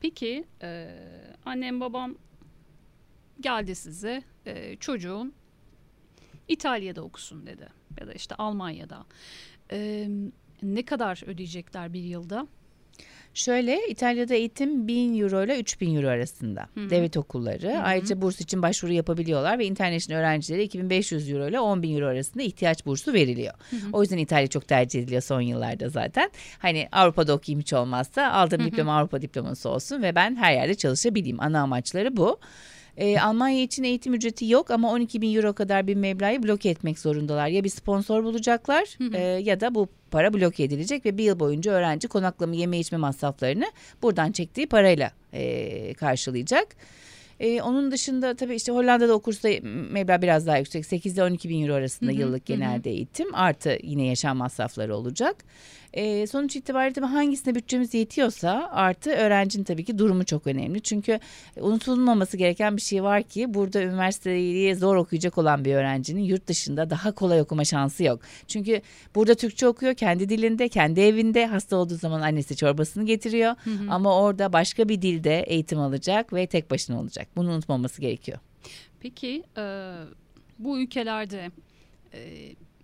Peki 0.00 0.44
e, 0.62 0.88
annem 1.44 1.80
babam 1.80 2.14
geldi 3.40 3.74
size 3.74 4.22
e, 4.46 4.76
çocuğun 4.76 5.32
İtalya'da 6.48 7.02
okusun 7.02 7.46
dedi 7.46 7.68
ya 8.00 8.06
da 8.06 8.12
işte 8.12 8.34
Almanya'da. 8.34 9.04
E, 9.72 10.08
ne 10.62 10.84
kadar 10.84 11.22
ödeyecekler 11.26 11.92
bir 11.92 12.02
yılda? 12.02 12.46
Şöyle 13.34 13.80
İtalya'da 13.88 14.34
eğitim 14.34 14.88
1000 14.88 15.20
euro 15.20 15.44
ile 15.44 15.58
3000 15.60 15.96
euro 15.96 16.08
arasında. 16.08 16.66
Hı. 16.74 16.90
Devlet 16.90 17.16
okulları. 17.16 17.78
Ayrıca 17.82 18.22
burs 18.22 18.40
için 18.40 18.62
başvuru 18.62 18.92
yapabiliyorlar 18.92 19.58
ve 19.58 19.66
international 19.66 20.18
öğrencilere 20.18 20.62
2500 20.62 21.30
euro 21.30 21.48
ile 21.48 21.56
10.000 21.56 21.94
euro 21.94 22.06
arasında 22.06 22.42
ihtiyaç 22.42 22.86
bursu 22.86 23.12
veriliyor. 23.12 23.54
O 23.92 24.02
yüzden 24.02 24.18
İtalya 24.18 24.46
çok 24.46 24.68
tercih 24.68 25.00
ediliyor 25.02 25.22
son 25.22 25.40
yıllarda 25.40 25.88
zaten. 25.88 26.30
Hani 26.58 26.88
Avrupa'da 26.92 27.32
okuyayım 27.34 27.60
hiç 27.60 27.72
olmazsa 27.72 28.32
aldığım 28.32 28.64
diploma 28.64 28.98
Avrupa 28.98 29.22
diploması 29.22 29.68
olsun 29.68 30.02
ve 30.02 30.14
ben 30.14 30.36
her 30.36 30.52
yerde 30.52 30.74
çalışabileyim. 30.74 31.40
Ana 31.40 31.60
amaçları 31.60 32.16
bu. 32.16 32.40
Ee, 33.00 33.18
Almanya 33.18 33.62
için 33.62 33.82
eğitim 33.82 34.14
ücreti 34.14 34.46
yok 34.46 34.70
ama 34.70 34.92
12 34.92 35.22
bin 35.22 35.36
euro 35.36 35.52
kadar 35.52 35.86
bir 35.86 35.94
meblağı 35.94 36.42
bloke 36.42 36.68
etmek 36.68 36.98
zorundalar. 36.98 37.48
Ya 37.48 37.64
bir 37.64 37.68
sponsor 37.68 38.24
bulacaklar 38.24 39.14
e, 39.14 39.20
ya 39.20 39.60
da 39.60 39.74
bu 39.74 39.88
para 40.10 40.34
bloke 40.34 40.64
edilecek 40.64 41.06
ve 41.06 41.18
bir 41.18 41.24
yıl 41.24 41.40
boyunca 41.40 41.72
öğrenci 41.72 42.08
konaklama, 42.08 42.54
yeme 42.54 42.78
içme 42.78 42.98
masraflarını 42.98 43.72
buradan 44.02 44.32
çektiği 44.32 44.66
parayla 44.66 45.12
e, 45.32 45.94
karşılayacak. 45.94 46.76
E, 47.40 47.62
onun 47.62 47.90
dışında 47.90 48.34
tabii 48.34 48.54
işte 48.54 48.72
Hollanda'da 48.72 49.14
okursa 49.14 49.48
meblağ 49.90 50.22
biraz 50.22 50.46
daha 50.46 50.58
yüksek. 50.58 50.86
8 50.86 51.14
ile 51.14 51.24
12 51.24 51.48
bin 51.48 51.62
euro 51.62 51.74
arasında 51.74 52.10
Hı 52.10 52.14
hı, 52.14 52.20
yıllık 52.20 52.48
hı 52.48 52.52
hı. 52.52 52.56
genelde 52.56 52.90
eğitim. 52.90 53.34
Artı 53.34 53.78
yine 53.82 54.06
yaşam 54.06 54.36
masrafları 54.36 54.96
olacak. 54.96 55.36
E, 55.92 56.26
sonuç 56.26 56.56
itibariyle 56.56 56.92
tabii 56.92 57.06
hangisine 57.06 57.54
bütçemiz 57.54 57.94
yetiyorsa 57.94 58.68
artı 58.72 59.10
öğrencinin 59.10 59.64
tabii 59.64 59.84
ki 59.84 59.98
durumu 59.98 60.24
çok 60.24 60.46
önemli. 60.46 60.80
Çünkü 60.80 61.20
unutulmaması 61.60 62.36
gereken 62.36 62.76
bir 62.76 62.82
şey 62.82 63.02
var 63.02 63.22
ki 63.22 63.54
burada 63.54 63.82
üniversiteyi 63.82 64.76
zor 64.76 64.96
okuyacak 64.96 65.38
olan 65.38 65.64
bir 65.64 65.74
öğrencinin 65.74 66.22
yurt 66.22 66.46
dışında 66.46 66.90
daha 66.90 67.12
kolay 67.12 67.40
okuma 67.40 67.64
şansı 67.64 68.04
yok. 68.04 68.20
Çünkü 68.46 68.82
burada 69.14 69.34
Türkçe 69.34 69.66
okuyor 69.66 69.94
kendi 69.94 70.28
dilinde, 70.28 70.68
kendi 70.68 71.00
evinde. 71.00 71.46
Hasta 71.46 71.76
olduğu 71.76 71.96
zaman 71.96 72.20
annesi 72.20 72.56
çorbasını 72.56 73.06
getiriyor. 73.06 73.54
Ama 73.88 74.22
orada 74.22 74.52
başka 74.52 74.88
bir 74.88 75.02
dilde 75.02 75.40
eğitim 75.40 75.78
alacak 75.80 76.32
ve 76.32 76.46
tek 76.46 76.70
başına 76.70 77.00
olacak. 77.00 77.28
Bunu 77.36 77.50
unutmaması 77.50 78.00
gerekiyor. 78.00 78.38
Peki 79.00 79.42
e, 79.56 79.94
bu 80.58 80.78
ülkelerde 80.80 81.50
e, 82.14 82.20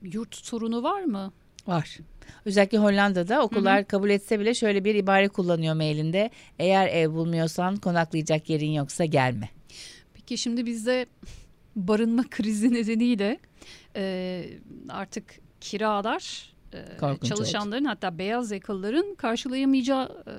yurt 0.03 0.35
sorunu 0.35 0.83
var 0.83 1.03
mı? 1.03 1.33
Var. 1.67 1.99
Özellikle 2.45 2.79
Hollanda'da 2.79 3.43
okullar 3.43 3.85
kabul 3.85 4.11
etse 4.11 4.41
bile 4.41 4.55
şöyle 4.55 4.85
bir 4.85 4.95
ibare 4.95 5.29
kullanıyor 5.29 5.75
mailinde. 5.75 6.31
Eğer 6.59 6.89
ev 6.89 7.13
bulmuyorsan 7.13 7.77
konaklayacak 7.77 8.51
yerin 8.51 8.71
yoksa 8.71 9.05
gelme. 9.05 9.49
Ki 10.27 10.39
şimdi 10.39 10.67
bizde 10.67 11.07
barınma 11.77 12.25
krizi 12.31 12.75
nedeniyle 12.75 13.39
e, 13.97 14.45
artık 14.89 15.25
kiralar 15.61 16.55
e, 16.73 16.97
Korkunç, 17.01 17.29
çalışanların 17.29 17.85
hatta 17.85 18.19
beyaz 18.19 18.51
yakalıların 18.51 19.15
karşılayamayacağı 19.15 20.25
e, 20.27 20.33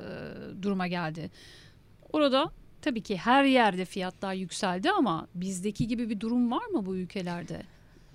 duruma 0.63 0.87
geldi. 0.87 1.31
Orada 2.13 2.51
tabii 2.81 3.01
ki 3.01 3.17
her 3.17 3.43
yerde 3.43 3.85
fiyatlar 3.85 4.33
yükseldi 4.33 4.91
ama 4.91 5.27
bizdeki 5.35 5.87
gibi 5.87 6.09
bir 6.09 6.19
durum 6.19 6.51
var 6.51 6.65
mı 6.65 6.85
bu 6.85 6.95
ülkelerde? 6.95 7.61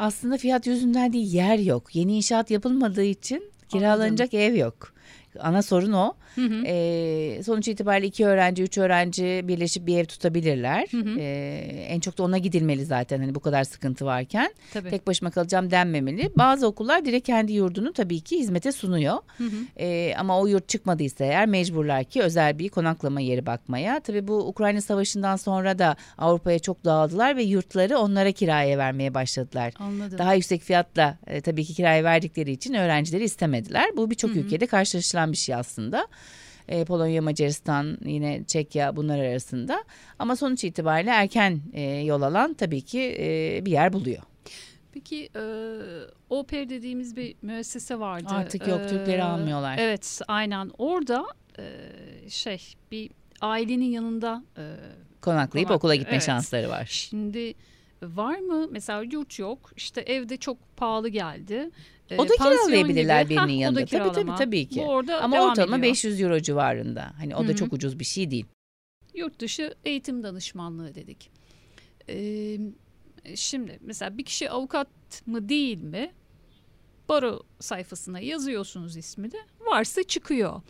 Aslında 0.02 0.36
fiyat 0.36 0.66
yüzünden 0.66 1.12
değil 1.12 1.32
yer 1.32 1.58
yok. 1.58 1.96
Yeni 1.96 2.16
inşaat 2.16 2.50
yapılmadığı 2.50 3.04
için 3.04 3.52
kiralanacak 3.68 4.34
ev 4.34 4.54
yok. 4.54 4.92
Ana 5.40 5.62
sorun 5.62 5.92
o. 5.92 6.14
Hı 6.34 6.40
hı. 6.40 6.62
Ee, 6.66 7.42
sonuç 7.42 7.68
itibariyle 7.68 8.06
iki 8.06 8.26
öğrenci, 8.26 8.62
üç 8.62 8.78
öğrenci 8.78 9.40
birleşip 9.44 9.86
bir 9.86 9.98
ev 9.98 10.04
tutabilirler. 10.04 10.86
Hı 10.90 10.96
hı. 10.96 11.18
Ee, 11.18 11.86
en 11.88 12.00
çok 12.00 12.18
da 12.18 12.22
ona 12.22 12.38
gidilmeli 12.38 12.84
zaten 12.84 13.20
hani 13.20 13.34
bu 13.34 13.40
kadar 13.40 13.64
sıkıntı 13.64 14.04
varken. 14.04 14.54
Tabii. 14.72 14.90
Tek 14.90 15.06
başıma 15.06 15.30
kalacağım 15.30 15.70
denmemeli. 15.70 16.30
Bazı 16.36 16.66
okullar 16.66 17.04
direkt 17.04 17.26
kendi 17.26 17.52
yurdunu 17.52 17.92
tabii 17.92 18.20
ki 18.20 18.38
hizmete 18.38 18.72
sunuyor. 18.72 19.16
Hı 19.38 19.44
hı. 19.44 19.56
Ee, 19.76 20.14
ama 20.18 20.40
o 20.40 20.46
yurt 20.46 20.68
çıkmadıysa 20.68 21.24
eğer 21.24 21.46
mecburlar 21.46 22.04
ki 22.04 22.22
özel 22.22 22.58
bir 22.58 22.68
konaklama 22.68 23.20
yeri 23.20 23.46
bakmaya. 23.46 24.00
Tabii 24.00 24.28
bu 24.28 24.38
Ukrayna 24.48 24.80
Savaşı'ndan 24.80 25.36
sonra 25.36 25.78
da 25.78 25.96
Avrupa'ya 26.18 26.58
çok 26.58 26.84
dağıldılar 26.84 27.36
ve 27.36 27.42
yurtları 27.42 27.98
onlara 27.98 28.32
kiraya 28.32 28.78
vermeye 28.78 29.14
başladılar. 29.14 29.72
Anladım. 29.78 30.18
Daha 30.18 30.34
yüksek 30.34 30.62
fiyatla 30.62 31.18
e, 31.26 31.40
tabii 31.40 31.64
ki 31.64 31.74
kiraya 31.74 32.04
verdikleri 32.04 32.52
için 32.52 32.74
öğrencileri 32.74 33.24
istemediler. 33.24 33.96
Bu 33.96 34.10
birçok 34.10 34.36
ülkede 34.36 34.66
karşılaşılan 34.66 35.21
bir 35.32 35.36
şey 35.36 35.54
aslında. 35.54 36.08
E, 36.68 36.84
Polonya, 36.84 37.22
Macaristan, 37.22 37.98
yine 38.04 38.44
Çekya 38.44 38.96
bunlar 38.96 39.18
arasında. 39.18 39.84
Ama 40.18 40.36
sonuç 40.36 40.64
itibariyle 40.64 41.10
erken 41.10 41.60
e, 41.72 41.80
yol 41.82 42.22
alan 42.22 42.54
tabii 42.54 42.80
ki 42.80 43.16
e, 43.18 43.60
bir 43.66 43.70
yer 43.70 43.92
buluyor. 43.92 44.22
Peki 44.92 45.28
e, 45.36 45.42
OPER 46.30 46.68
dediğimiz 46.68 47.16
bir 47.16 47.34
müessese 47.42 48.00
vardı. 48.00 48.26
Artık 48.28 48.66
yok, 48.68 48.88
Türkleri 48.88 49.22
almıyorlar. 49.24 49.78
Evet 49.78 50.20
aynen 50.28 50.70
orada 50.78 51.24
e, 51.58 51.64
şey 52.28 52.74
bir 52.90 53.10
ailenin 53.40 53.90
yanında 53.90 54.44
e, 54.58 54.62
Konaklayıp 55.20 55.68
Konak- 55.68 55.76
okula 55.76 55.94
gitme 55.94 56.12
evet. 56.12 56.22
şansları 56.22 56.68
var. 56.68 56.86
Şimdi 56.90 57.54
var 58.02 58.38
mı 58.38 58.68
mesela 58.70 59.02
yurt 59.02 59.38
yok 59.38 59.72
işte 59.76 60.00
evde 60.00 60.36
çok 60.36 60.76
pahalı 60.76 61.08
geldi. 61.08 61.70
Ee, 62.10 62.16
O 62.18 62.28
da 62.28 62.34
pansiyon 62.38 62.66
kiralayabilirler 62.66 63.22
gibi. 63.22 63.30
birinin 63.30 63.40
Hah, 63.40 63.48
o 63.56 63.60
yanında. 63.60 63.80
da 63.80 63.86
Tabii 63.86 64.12
tabii 64.12 64.34
tabii 64.38 64.68
ki. 64.68 64.80
Bu 64.80 64.84
orada 64.88 65.20
Ama 65.22 65.40
ortalama 65.40 65.76
ediyor. 65.78 65.90
500 65.92 66.20
euro 66.20 66.40
civarında. 66.40 67.12
Hani 67.18 67.36
o 67.36 67.44
Hı 67.44 67.48
da 67.48 67.56
çok 67.56 67.72
ucuz 67.72 67.98
bir 67.98 68.04
şey 68.04 68.30
değil. 68.30 68.46
Yurt 69.14 69.38
dışı 69.40 69.74
eğitim 69.84 70.22
danışmanlığı 70.22 70.94
dedik. 70.94 71.30
Ee, 72.08 72.58
şimdi 73.34 73.78
mesela 73.80 74.18
bir 74.18 74.24
kişi 74.24 74.50
avukat 74.50 74.88
mı 75.26 75.48
değil 75.48 75.78
mi? 75.78 76.12
Baro 77.08 77.42
sayfasına 77.60 78.20
yazıyorsunuz 78.20 78.96
ismini. 78.96 79.34
Varsa 79.60 80.02
çıkıyor. 80.02 80.60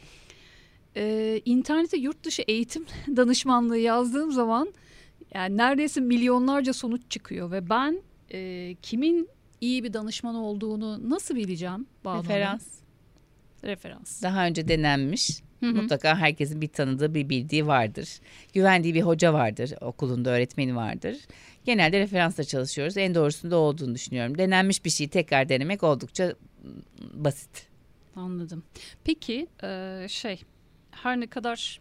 Ee, 0.96 1.40
internete 1.44 1.96
yurt 1.96 2.24
dışı 2.24 2.42
eğitim 2.42 2.86
danışmanlığı 3.16 3.78
yazdığım 3.78 4.32
zaman 4.32 4.72
yani 5.34 5.56
neredeyse 5.56 6.00
milyonlarca 6.00 6.72
sonuç 6.72 7.02
çıkıyor 7.10 7.50
ve 7.50 7.70
ben 7.70 8.02
e, 8.32 8.74
kimin 8.82 9.28
iyi 9.60 9.84
bir 9.84 9.92
danışman 9.92 10.34
olduğunu 10.34 11.10
nasıl 11.10 11.34
bileceğim? 11.34 11.86
Hanım? 12.04 12.24
Referans. 12.24 12.66
Referans. 13.64 14.22
Daha 14.22 14.46
önce 14.46 14.68
denenmiş. 14.68 15.42
Hı 15.60 15.66
hı. 15.66 15.74
Mutlaka 15.74 16.16
herkesin 16.16 16.60
bir 16.60 16.68
tanıdığı, 16.68 17.14
bir 17.14 17.28
bildiği 17.28 17.66
vardır. 17.66 18.08
Güvendiği 18.54 18.94
bir 18.94 19.02
hoca 19.02 19.32
vardır, 19.32 19.74
okulunda 19.80 20.30
öğretmeni 20.30 20.76
vardır. 20.76 21.16
Genelde 21.64 21.98
referansla 21.98 22.44
çalışıyoruz. 22.44 22.96
En 22.96 23.14
doğrusunda 23.14 23.56
olduğunu 23.56 23.94
düşünüyorum. 23.94 24.38
Denenmiş 24.38 24.84
bir 24.84 24.90
şeyi 24.90 25.08
tekrar 25.08 25.48
denemek 25.48 25.82
oldukça 25.82 26.26
mm, 26.26 26.34
basit. 27.24 27.66
Anladım. 28.16 28.62
Peki 29.04 29.46
şey 30.08 30.40
her 30.90 31.20
ne 31.20 31.26
kadar 31.26 31.80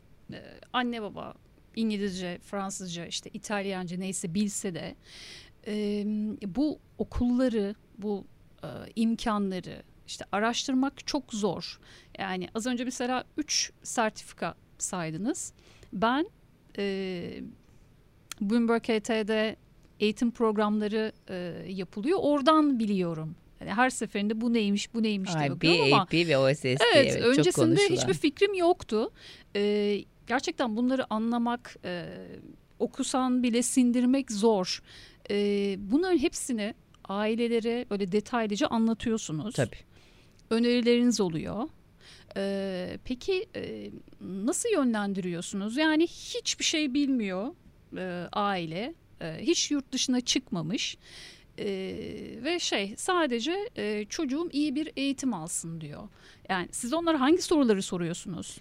anne 0.74 1.02
baba 1.02 1.34
İngilizce, 1.76 2.40
Fransızca, 2.44 3.06
işte 3.06 3.30
İtalyanca 3.34 3.98
neyse 3.98 4.34
bilse 4.34 4.76
de 4.76 4.96
e, 5.68 6.04
bu 6.56 6.80
okulları, 6.98 7.76
bu 7.98 8.26
e, 8.64 8.68
imkanları 8.96 9.84
işte 10.08 10.26
araştırmak 10.32 11.08
çok 11.08 11.34
zor. 11.34 11.80
Yani 12.20 12.48
az 12.56 12.66
önce 12.66 12.84
mesela 12.84 13.24
3 13.38 13.72
sertifika 13.84 14.56
saydınız. 14.78 15.54
Ben 15.94 16.30
e, 16.78 17.44
Bloomberg 18.42 18.84
HT'de 18.84 19.56
eğitim 20.00 20.32
programları 20.32 21.12
e, 21.30 21.36
yapılıyor. 21.68 22.20
Oradan 22.22 22.80
biliyorum. 22.80 23.36
Yani 23.60 23.74
her 23.74 23.90
seferinde 23.90 24.42
bu 24.42 24.54
neymiş, 24.54 24.94
bu 24.94 25.04
neymiş 25.04 25.34
diye 25.40 25.52
bakıyorum 25.52 25.94
ama 25.94 26.02
AP 26.02 26.14
ve 26.14 26.38
OSS 26.38 26.64
diye 26.64 26.78
Evet, 26.96 27.14
çok 27.14 27.26
öncesinde 27.26 27.66
konuşulan. 27.66 27.98
hiçbir 27.98 28.14
fikrim 28.14 28.54
yoktu. 28.54 29.12
Ee, 29.56 30.04
gerçekten 30.28 30.76
bunları 30.76 31.14
anlamak, 31.14 31.76
e, 31.86 32.06
okusan 32.80 33.44
bile 33.44 33.62
sindirmek 33.62 34.32
zor. 34.32 34.84
Ee, 35.30 35.76
bunların 35.80 36.18
hepsini 36.18 36.74
ailelere 37.04 37.86
böyle 37.90 38.12
detaylıca 38.12 38.68
anlatıyorsunuz. 38.68 39.56
Tabii. 39.56 39.78
Önerileriniz 40.50 41.22
oluyor. 41.22 41.70
Ee, 42.38 42.98
peki 43.06 43.46
e, 43.56 43.92
nasıl 44.22 44.70
yönlendiriyorsunuz? 44.70 45.78
Yani 45.78 46.04
hiçbir 46.08 46.64
şey 46.64 46.94
bilmiyor 46.94 47.48
e, 47.98 48.28
aile, 48.32 48.94
e, 49.22 49.38
hiç 49.42 49.72
yurt 49.72 49.92
dışına 49.92 50.22
çıkmamış. 50.22 50.98
Ee, 51.60 51.66
ve 52.44 52.60
şey 52.60 52.94
sadece 52.98 53.70
e, 53.78 54.06
çocuğum 54.10 54.50
iyi 54.52 54.76
bir 54.76 54.92
eğitim 54.98 55.34
alsın 55.34 55.82
diyor. 55.82 56.10
Yani 56.50 56.68
siz 56.72 56.94
onlara 56.94 57.20
hangi 57.20 57.42
soruları 57.42 57.82
soruyorsunuz? 57.82 58.58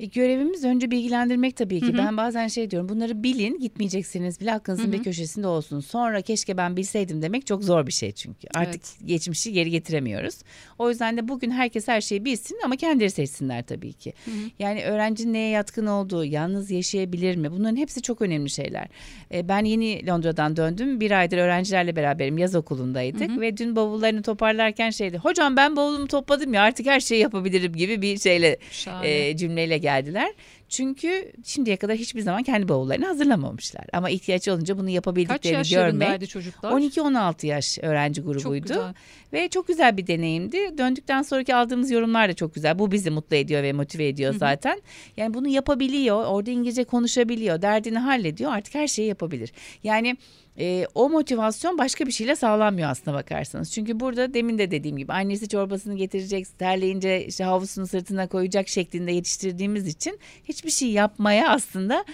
E, 0.00 0.04
görevimiz 0.06 0.64
önce 0.64 0.90
bilgilendirmek 0.90 1.56
tabii 1.56 1.80
ki. 1.80 1.86
Hı 1.86 1.92
hı. 1.92 1.98
Ben 1.98 2.16
bazen 2.16 2.48
şey 2.48 2.70
diyorum 2.70 2.88
bunları 2.88 3.22
bilin 3.22 3.58
gitmeyeceksiniz 3.60 4.40
bile 4.40 4.52
aklınızın 4.52 4.84
Hı 4.84 4.88
hı. 4.88 4.92
bir 4.92 5.02
köşesinde 5.02 5.46
olsun. 5.46 5.80
Sonra 5.80 6.22
keşke 6.22 6.56
ben 6.56 6.76
bilseydim 6.76 7.22
demek 7.22 7.46
çok 7.46 7.64
zor 7.64 7.86
bir 7.86 7.92
şey 7.92 8.12
çünkü. 8.12 8.48
Artık 8.54 8.74
Evet. 8.74 8.96
geçmişi 9.06 9.52
geri 9.52 9.70
getiremiyoruz. 9.70 10.34
O 10.78 10.88
yüzden 10.90 11.16
de 11.16 11.28
bugün 11.28 11.50
herkes 11.50 11.88
her 11.88 12.00
şeyi 12.00 12.24
bilsin 12.24 12.58
ama 12.64 12.76
kendileri 12.76 13.10
seçsinler 13.10 13.62
tabii 13.66 13.92
ki. 13.92 14.12
Hı 14.24 14.30
hı. 14.30 14.34
Yani 14.58 14.84
öğrencinin 14.84 15.32
neye 15.32 15.48
yatkın 15.50 15.86
olduğu, 15.86 16.24
yalnız 16.24 16.70
yaşayabilir 16.70 17.36
mi? 17.36 17.52
Bunların 17.52 17.76
hepsi 17.76 18.02
çok 18.02 18.22
önemli 18.22 18.50
şeyler. 18.50 18.86
E, 19.34 19.48
ben 19.48 19.64
yeni 19.64 20.06
Londra'dan 20.06 20.56
döndüm. 20.56 21.00
Bir 21.00 21.10
aydır 21.10 21.38
öğrencilerle 21.38 21.96
beraberim. 21.96 22.38
Yaz 22.38 22.54
okulundaydık 22.54 23.30
Hı 23.30 23.34
hı. 23.34 23.40
ve 23.40 23.56
dün 23.56 23.76
bavullarını 23.76 24.22
toparlarken 24.22 24.90
şeydi. 24.90 25.18
Hocam 25.18 25.56
ben 25.56 25.76
bavulumu 25.76 26.06
topladım 26.06 26.54
ya 26.54 26.62
artık 26.62 26.86
her 26.86 27.00
şeyi 27.00 27.20
yapabilirim 27.20 27.72
gibi 27.72 28.02
bir 28.02 28.18
şeyle 28.18 28.56
Şahane. 28.70 29.28
e, 29.28 29.36
cümleyle 29.36 29.78
geldiler. 29.88 30.32
Çünkü 30.68 31.32
şimdiye 31.44 31.76
kadar 31.76 31.96
hiçbir 31.96 32.20
zaman 32.20 32.42
kendi 32.42 32.68
bavullarını 32.68 33.06
hazırlamamışlar. 33.06 33.84
Ama 33.92 34.10
ihtiyaç 34.10 34.48
olunca 34.48 34.78
bunu 34.78 34.86
Kaç 34.86 34.94
yapabildiklerini 34.94 35.56
yaşlarındaydı 35.56 36.12
görmek. 36.12 36.28
çocuklar? 36.28 36.70
12-16 36.72 37.46
yaş 37.46 37.78
öğrenci 37.82 38.22
Çok 38.22 38.32
grubuydu 38.32 38.68
güzel. 38.68 38.94
ve 39.32 39.48
çok 39.48 39.68
güzel 39.68 39.96
bir 39.96 40.06
deneyimdi. 40.06 40.78
Döndükten 40.78 41.22
sonraki 41.22 41.54
aldığımız 41.54 41.90
yorumlar 41.90 42.28
da 42.28 42.34
çok 42.34 42.54
güzel. 42.54 42.78
Bu 42.78 42.92
bizi 42.92 43.10
mutlu 43.10 43.36
ediyor 43.36 43.62
ve 43.62 43.72
motive 43.72 44.08
ediyor 44.08 44.30
Hı 44.30 44.34
hı. 44.34 44.38
zaten. 44.38 44.82
Yani 45.16 45.34
bunu 45.34 45.48
yapabiliyor, 45.48 46.24
orada 46.26 46.50
İngilizce 46.50 46.84
konuşabiliyor, 46.84 47.62
derdini 47.62 47.98
hallediyor. 47.98 48.52
Artık 48.52 48.74
her 48.74 48.88
şeyi 48.88 49.08
yapabilir. 49.08 49.52
Yani 49.82 50.16
e, 50.58 50.86
o 50.94 51.08
motivasyon 51.08 51.78
başka 51.78 52.06
bir 52.06 52.12
şeyle 52.12 52.36
sağlanmıyor 52.36 52.90
aslına 52.90 53.16
bakarsanız. 53.16 53.72
Çünkü 53.72 54.00
burada 54.00 54.34
demin 54.34 54.58
de 54.58 54.70
dediğim 54.70 54.96
gibi 54.96 55.12
annesi 55.12 55.48
çorbasını 55.48 55.94
getirecek, 55.96 56.58
terleyince 56.58 57.26
işte 57.26 57.44
havlusunu 57.44 57.86
sırtına 57.86 58.26
koyacak 58.26 58.68
şeklinde 58.68 59.12
yetiştirdiğimiz 59.12 59.86
için 59.86 60.18
hiçbir 60.44 60.70
şey 60.70 60.90
yapmaya 60.90 61.48
aslında 61.48 62.04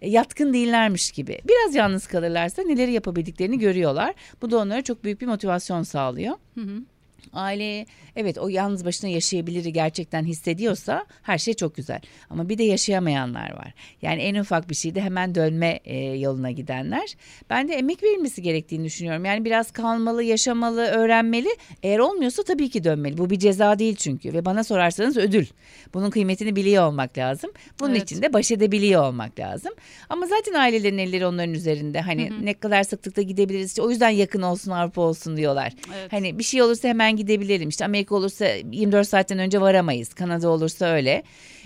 e, 0.00 0.10
yatkın 0.10 0.52
değillermiş 0.52 1.12
gibi. 1.12 1.38
Biraz 1.48 1.74
yalnız 1.74 2.06
kalırlarsa 2.06 2.62
neleri 2.62 2.92
yapabildiklerini 2.92 3.58
görüyorlar. 3.58 4.14
Bu 4.42 4.50
da 4.50 4.58
onlara 4.58 4.82
çok 4.82 5.04
büyük 5.04 5.20
bir 5.20 5.26
motivasyon 5.26 5.82
sağlıyor. 5.82 6.34
Hı 6.54 6.60
hı. 6.60 6.93
Aile 7.34 7.86
evet 8.16 8.38
o 8.38 8.48
yalnız 8.48 8.84
başına 8.84 9.10
yaşayabilir 9.10 9.64
gerçekten 9.64 10.24
hissediyorsa 10.24 11.06
her 11.22 11.38
şey 11.38 11.54
çok 11.54 11.76
güzel. 11.76 12.00
Ama 12.30 12.48
bir 12.48 12.58
de 12.58 12.62
yaşayamayanlar 12.64 13.50
var. 13.56 13.74
Yani 14.02 14.22
en 14.22 14.34
ufak 14.34 14.70
bir 14.70 14.74
şeyde 14.74 15.00
hemen 15.00 15.34
dönme 15.34 15.80
e, 15.84 15.96
yoluna 15.98 16.50
gidenler. 16.50 17.14
Ben 17.50 17.68
de 17.68 17.74
emek 17.74 18.02
verilmesi 18.02 18.42
gerektiğini 18.42 18.84
düşünüyorum. 18.84 19.24
Yani 19.24 19.44
biraz 19.44 19.70
kalmalı, 19.70 20.22
yaşamalı, 20.22 20.86
öğrenmeli. 20.86 21.48
Eğer 21.82 21.98
olmuyorsa 21.98 22.42
tabii 22.42 22.70
ki 22.70 22.84
dönmeli. 22.84 23.18
Bu 23.18 23.30
bir 23.30 23.38
ceza 23.38 23.78
değil 23.78 23.96
çünkü 23.96 24.32
ve 24.32 24.44
bana 24.44 24.64
sorarsanız 24.64 25.16
ödül. 25.16 25.46
Bunun 25.94 26.10
kıymetini 26.10 26.56
biliyor 26.56 26.86
olmak 26.88 27.18
lazım. 27.18 27.50
Bunun 27.80 27.90
Evet. 27.94 28.02
için 28.02 28.22
de 28.22 28.32
baş 28.32 28.50
edebiliyor 28.50 29.02
olmak 29.02 29.38
lazım. 29.38 29.72
Ama 30.08 30.26
zaten 30.26 30.52
ailelerin 30.52 30.98
elleri 30.98 31.26
onların 31.26 31.54
üzerinde. 31.54 32.00
Hani 32.00 32.30
Hı 32.30 32.34
hı. 32.34 32.44
ne 32.46 32.54
kadar 32.54 32.82
sıklıkla 32.82 33.22
gidebiliriz. 33.22 33.68
İşte 33.68 33.82
o 33.82 33.90
yüzden 33.90 34.10
yakın 34.10 34.42
olsun 34.42 34.70
Avrupa 34.70 35.02
olsun 35.02 35.36
diyorlar. 35.36 35.72
Evet. 35.94 36.12
Hani 36.12 36.38
bir 36.38 36.44
şey 36.44 36.62
olursa 36.62 36.88
hemen 36.88 37.16
gidebilelim. 37.26 37.68
İşte 37.68 37.84
Amerika 37.84 38.14
olursa 38.14 38.46
24 38.72 39.08
saatten 39.08 39.38
önce 39.38 39.60
varamayız. 39.60 40.14
Kanada 40.14 40.48
olursa 40.48 40.86
öyle. 40.86 41.22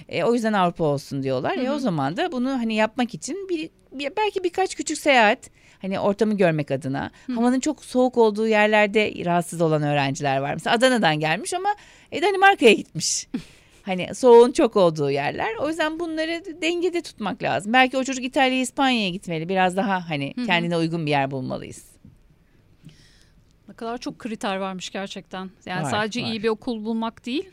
E, 0.09 0.25
o 0.25 0.35
yüzden 0.35 0.53
Avrupa 0.53 0.85
olsun 0.85 1.23
diyorlar. 1.23 1.57
Hı 1.57 1.61
E, 1.61 1.71
o 1.71 1.75
hı. 1.75 1.81
zaman 1.81 2.17
da 2.17 2.33
bunu 2.33 2.51
hani 2.51 2.75
yapmak 2.75 3.15
için 3.15 3.49
bir, 3.49 3.71
bir- 3.93 4.13
belki 4.17 4.45
birkaç 4.45 4.75
küçük 4.75 4.99
seyahat 4.99 5.39
Hani 5.83 6.01
ortamı 6.01 6.37
görmek 6.37 6.71
adına. 6.71 7.11
Havanın 7.35 7.61
çok 7.61 7.85
soğuk 7.85 8.19
olduğu 8.19 8.49
yerlerde 8.49 9.13
rahatsız 9.25 9.61
olan 9.61 9.83
öğrenciler 9.83 10.39
var. 10.39 10.55
Mesela 10.55 10.77
Adana'dan 10.77 11.21
gelmiş 11.21 11.55
ama 11.55 11.69
e, 12.13 12.23
Danimarka'ya 12.23 12.73
gitmiş. 12.73 13.27
Hani 13.83 14.15
soğuğun 14.15 14.53
çok 14.53 14.77
olduğu 14.77 15.11
yerler. 15.11 15.55
O 15.61 15.69
yüzden 15.69 16.01
bunları 16.01 16.43
dengede 16.63 17.01
tutmak 17.03 17.43
lazım. 17.43 17.73
Belki 17.73 17.97
o 17.97 18.05
çocuk 18.05 18.25
İtalya'ya, 18.25 18.63
İspanya'ya 18.63 19.09
gitmeli. 19.09 19.49
Biraz 19.49 19.77
daha 19.77 20.11
hani 20.11 20.35
kendine 20.47 20.77
uygun 20.77 21.07
bir 21.07 21.11
yer 21.11 21.31
bulmalıyız. 21.31 21.85
Kadar 23.79 23.99
çok 23.99 24.19
kriter 24.19 24.57
varmış 24.57 24.91
gerçekten. 24.91 25.51
Yani 25.67 25.83
Var, 25.85 25.91
sadece 25.91 26.23
var. 26.23 26.27
iyi 26.27 26.43
bir 26.43 26.49
okul 26.49 26.85
bulmak 26.85 27.27
değil. 27.27 27.51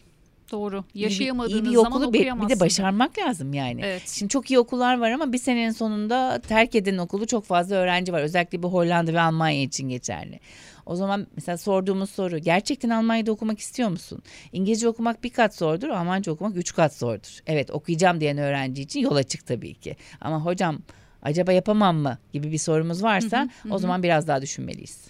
Doğru. 0.51 0.83
İyi 0.93 0.99
bir- 0.99 1.03
Yaşayamadığınız 1.03 1.53
iyi 1.53 1.65
bir 1.65 1.75
zaman 1.75 1.91
okulu 1.91 2.13
bir, 2.13 2.19
bir 2.19 2.49
de 2.49 2.59
başarmak 2.59 3.17
lazım 3.17 3.53
yani. 3.53 3.81
Evet. 3.83 4.09
Şimdi 4.09 4.29
çok 4.29 4.51
iyi 4.51 4.59
okullar 4.59 4.99
var 4.99 5.11
ama 5.11 5.33
bir 5.33 5.37
senenin 5.37 5.71
sonunda 5.71 6.41
terk 6.47 6.75
eden 6.75 6.97
okulu 6.97 7.27
çok 7.27 7.45
fazla 7.45 7.75
öğrenci 7.75 8.13
var. 8.13 8.21
Özellikle 8.21 8.63
bu 8.63 8.73
Hollanda 8.73 9.13
ve 9.13 9.21
Almanya 9.21 9.61
için 9.61 9.89
geçerli. 9.89 10.39
O 10.85 10.95
zaman 10.95 11.27
mesela 11.35 11.57
sorduğumuz 11.57 12.09
soru 12.09 12.37
gerçekten 12.37 12.89
Almanya'da 12.89 13.31
okumak 13.31 13.59
istiyor 13.59 13.89
musun? 13.89 14.19
İngilizce 14.51 14.87
okumak 14.87 15.23
bir 15.23 15.29
kat 15.29 15.55
zordur, 15.55 15.89
Almanca 15.89 16.31
okumak 16.31 16.57
üç 16.57 16.73
kat 16.73 16.93
zordur. 16.95 17.39
Evet 17.47 17.71
okuyacağım 17.71 18.19
diyen 18.19 18.37
öğrenci 18.37 18.81
için 18.81 18.99
yol 18.99 19.15
açık 19.15 19.47
tabii 19.47 19.73
ki. 19.73 19.95
Ama 20.21 20.45
hocam 20.45 20.77
acaba 21.21 21.51
yapamam 21.51 21.97
mı 21.97 22.17
gibi 22.33 22.51
bir 22.51 22.57
sorumuz 22.57 23.03
varsa 23.03 23.49
o 23.71 23.77
zaman 23.77 24.03
biraz 24.03 24.27
daha 24.27 24.41
düşünmeliyiz. 24.41 25.07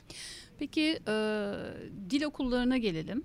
Peki 0.59 0.99
e, 1.07 1.13
dil 2.09 2.23
okullarına 2.23 2.77
gelelim. 2.77 3.23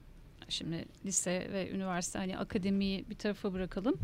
Şimdi 0.48 0.84
lise 1.06 1.48
ve 1.52 1.70
üniversite 1.70 2.18
hani 2.18 2.38
akademiyi 2.38 3.04
bir 3.10 3.14
tarafa 3.14 3.52
bırakalım. 3.52 3.98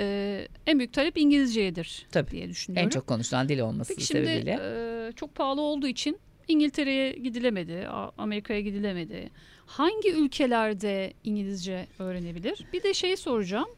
E, 0.00 0.48
en 0.66 0.78
büyük 0.78 0.92
talep 0.92 1.18
İngilizceyedir 1.18 2.06
Tabii. 2.12 2.30
diye 2.30 2.48
düşünüyorum. 2.48 2.86
En 2.86 2.90
çok 2.90 3.06
konuşulan 3.06 3.48
dil 3.48 3.60
olması 3.60 3.94
Peki 3.94 4.06
şimdi 4.06 4.26
sebebiyle. 4.26 4.58
e, 5.08 5.12
çok 5.12 5.34
pahalı 5.34 5.60
olduğu 5.60 5.86
için 5.86 6.18
İngiltere'ye 6.48 7.12
gidilemedi, 7.12 7.88
Amerika'ya 8.18 8.60
gidilemedi. 8.60 9.30
Hangi 9.66 10.12
ülkelerde 10.12 11.12
İngilizce 11.24 11.86
öğrenebilir? 11.98 12.64
Bir 12.72 12.82
de 12.82 12.94
şey 12.94 13.16
soracağım. 13.16 13.68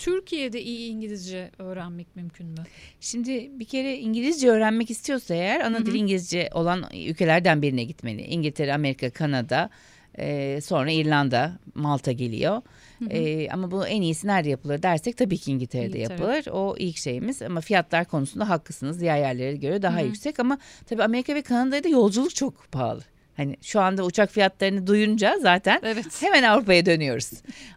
Türkiye'de 0.00 0.62
iyi 0.62 0.90
İngilizce 0.90 1.50
öğrenmek 1.58 2.16
mümkün 2.16 2.46
mü? 2.46 2.64
Şimdi 3.00 3.50
bir 3.58 3.64
kere 3.64 3.98
İngilizce 3.98 4.50
öğrenmek 4.50 4.90
istiyorsa 4.90 5.34
eğer 5.34 5.60
ana 5.60 5.86
dil 5.86 5.94
İngilizce 5.94 6.50
olan 6.54 6.84
ülkelerden 7.06 7.62
birine 7.62 7.84
gitmeli. 7.84 8.22
İngiltere, 8.22 8.74
Amerika, 8.74 9.10
Kanada, 9.10 9.70
e, 10.18 10.58
sonra 10.60 10.90
İrlanda, 10.90 11.58
Malta 11.74 12.12
geliyor. 12.12 12.62
E, 13.10 13.48
ama 13.50 13.70
bu 13.70 13.86
en 13.86 14.02
iyisi 14.02 14.26
nerede 14.26 14.48
yapılır 14.48 14.82
dersek 14.82 15.16
tabii 15.16 15.38
ki 15.38 15.52
İngiltere'de 15.52 15.98
İngiltere. 15.98 16.12
yapılır. 16.12 16.46
O 16.52 16.74
ilk 16.78 16.96
şeyimiz 16.96 17.42
ama 17.42 17.60
fiyatlar 17.60 18.04
konusunda 18.04 18.48
haklısınız. 18.48 19.00
Diğer 19.00 19.18
yerlere 19.18 19.56
göre 19.56 19.82
daha 19.82 20.00
yüksek 20.00 20.40
ama 20.40 20.58
tabii 20.86 21.02
Amerika 21.02 21.34
ve 21.34 21.42
Kanada'da 21.42 21.88
yolculuk 21.88 22.34
çok 22.34 22.72
pahalı. 22.72 23.02
Hani 23.40 23.56
şu 23.62 23.80
anda 23.80 24.04
uçak 24.04 24.30
fiyatlarını 24.30 24.86
duyunca 24.86 25.38
zaten 25.42 25.80
Evet. 25.82 26.22
Hemen 26.22 26.42
Avrupa'ya 26.42 26.86
dönüyoruz. 26.86 27.30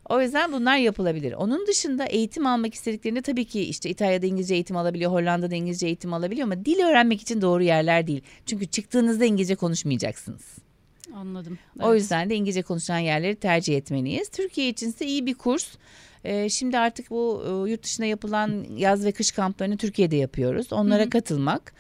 O 0.10 0.22
yüzden 0.22 0.52
bunlar 0.52 0.78
yapılabilir. 0.78 1.34
Onun 1.34 1.68
dışında 1.68 2.06
eğitim 2.06 2.48
almak 2.48 2.74
istediklerinde 2.74 3.22
tabii 3.22 3.46
ki 3.46 3.62
işte 3.62 3.90
İtalya'da 3.90 4.26
İngilizce 4.26 4.54
eğitim 4.54 4.78
alabiliyor, 4.78 5.12
Hollanda'da 5.12 5.56
İngilizce 5.56 5.88
eğitim 5.88 6.14
alabiliyor 6.14 6.48
ama 6.48 6.66
dil 6.66 6.80
öğrenmek 6.80 7.22
için 7.22 7.42
doğru 7.42 7.64
yerler 7.64 8.08
değil. 8.08 8.22
Çünkü 8.46 8.66
çıktığınızda 8.66 9.26
İngilizce 9.26 9.56
konuşmayacaksınız. 9.56 10.42
Anladım. 11.16 11.60
O 11.80 11.90
Evet. 11.92 12.02
yüzden 12.02 12.30
de 12.30 12.36
İngilizce 12.36 12.62
konuşulan 12.62 13.00
yerleri 13.00 13.36
tercih 13.36 13.78
etmeliyiz. 13.78 14.30
Türkiye 14.30 14.70
içinse 14.70 15.06
iyi 15.06 15.26
bir 15.26 15.34
kurs. 15.34 15.66
Ee, 16.24 16.50
şimdi 16.50 16.78
artık 16.78 17.10
bu 17.10 17.44
e, 17.68 17.72
yurt 17.72 17.84
dışında 17.84 18.08
yapılan 18.08 18.66
yaz 18.78 19.06
ve 19.06 19.12
kış 19.12 19.32
kamplarını 19.32 19.78
Türkiye'de 19.78 20.16
yapıyoruz. 20.16 20.74
Onlara 20.74 21.10
katılmak 21.10 21.74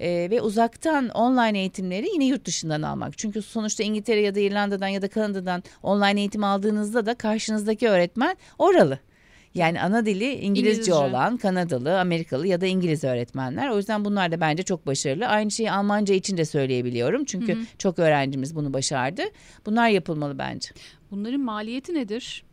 e, 0.00 0.30
ve 0.30 0.40
uzaktan 0.40 1.08
online 1.08 1.58
eğitimleri 1.58 2.08
yine 2.12 2.24
yurt 2.24 2.44
dışından 2.44 2.82
almak. 2.82 3.18
Çünkü 3.18 3.42
sonuçta 3.42 3.82
İngiltere 3.82 4.20
ya 4.20 4.34
da 4.34 4.40
İrlanda'dan 4.40 4.88
ya 4.88 5.02
da 5.02 5.08
Kanada'dan 5.08 5.62
online 5.82 6.20
eğitim 6.20 6.44
aldığınızda 6.44 7.06
da 7.06 7.14
karşınızdaki 7.14 7.88
öğretmen 7.88 8.36
oralı. 8.58 8.98
Yani 9.54 9.80
ana 9.80 10.06
dili 10.06 10.24
İngilizce, 10.24 10.70
İngilizce. 10.70 10.94
olan 10.94 11.36
Kanadalı, 11.36 12.00
Amerikalı 12.00 12.46
ya 12.46 12.60
da 12.60 12.66
İngiliz 12.66 13.04
öğretmenler. 13.04 13.68
O 13.68 13.76
yüzden 13.76 14.04
bunlar 14.04 14.32
da 14.32 14.40
bence 14.40 14.62
çok 14.62 14.86
başarılı. 14.86 15.26
Aynı 15.26 15.50
şeyi 15.50 15.70
Almanca 15.70 16.14
için 16.14 16.36
de 16.36 16.44
söyleyebiliyorum. 16.44 17.24
Çünkü 17.24 17.58
çok 17.78 17.98
öğrencimiz 17.98 18.56
bunu 18.56 18.72
başardı. 18.72 19.22
Bunlar 19.66 19.88
yapılmalı 19.88 20.38
bence. 20.38 20.70
Bunların 21.10 21.40
maliyeti 21.40 21.94
nedir? 21.94 22.44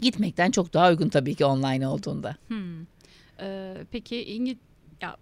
Gitmekten 0.00 0.50
çok 0.50 0.74
daha 0.74 0.90
uygun 0.90 1.08
tabii 1.08 1.34
ki 1.34 1.44
online 1.44 1.88
olduğunda. 1.88 2.36
Hmm. 2.48 2.82
Ee, 3.40 3.74
peki 3.90 4.24
İngil 4.24 4.56
ya 5.02 5.16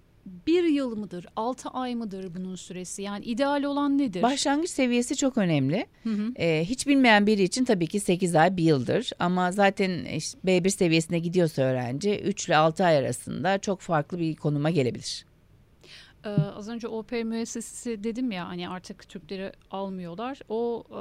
bir 0.46 0.64
yıl 0.64 0.96
mıdır, 0.96 1.26
altı 1.37 1.68
ay 1.68 1.94
mıdır 1.94 2.34
bunun 2.34 2.54
süresi? 2.54 3.02
Yani 3.02 3.24
ideal 3.24 3.62
olan 3.62 3.98
nedir? 3.98 4.22
Başlangıç 4.22 4.70
seviyesi 4.70 5.16
çok 5.16 5.38
önemli. 5.38 5.87
Hı 6.02 6.10
hı. 6.10 6.32
Ee, 6.37 6.64
hiç 6.64 6.87
bilmeyen 6.87 7.26
biri 7.26 7.42
için 7.42 7.64
tabii 7.64 7.87
ki 7.87 8.00
8 8.00 8.34
ay 8.34 8.56
bir 8.56 8.62
yıldır. 8.62 9.10
Ama 9.18 9.52
zaten 9.52 10.04
işte 10.04 10.38
B1 10.44 10.70
seviyesine 10.70 11.18
gidiyorsa 11.18 11.62
öğrenci 11.62 12.20
3 12.20 12.46
ile 12.46 12.56
6 12.56 12.84
ay 12.84 12.96
arasında 12.98 13.58
çok 13.58 13.80
farklı 13.80 14.18
bir 14.18 14.37
konuma 14.37 14.70
gelebilir. 14.70 15.24
Ee, 16.24 16.28
az 16.28 16.68
önce 16.68 16.88
OP 16.88 17.12
müessesesi 17.12 18.04
dedim 18.04 18.32
ya 18.32 18.48
hani 18.48 18.68
artık 18.68 19.08
Türkleri 19.08 19.52
almıyorlar. 19.70 20.40
O 20.48 20.84
e, 20.90 21.00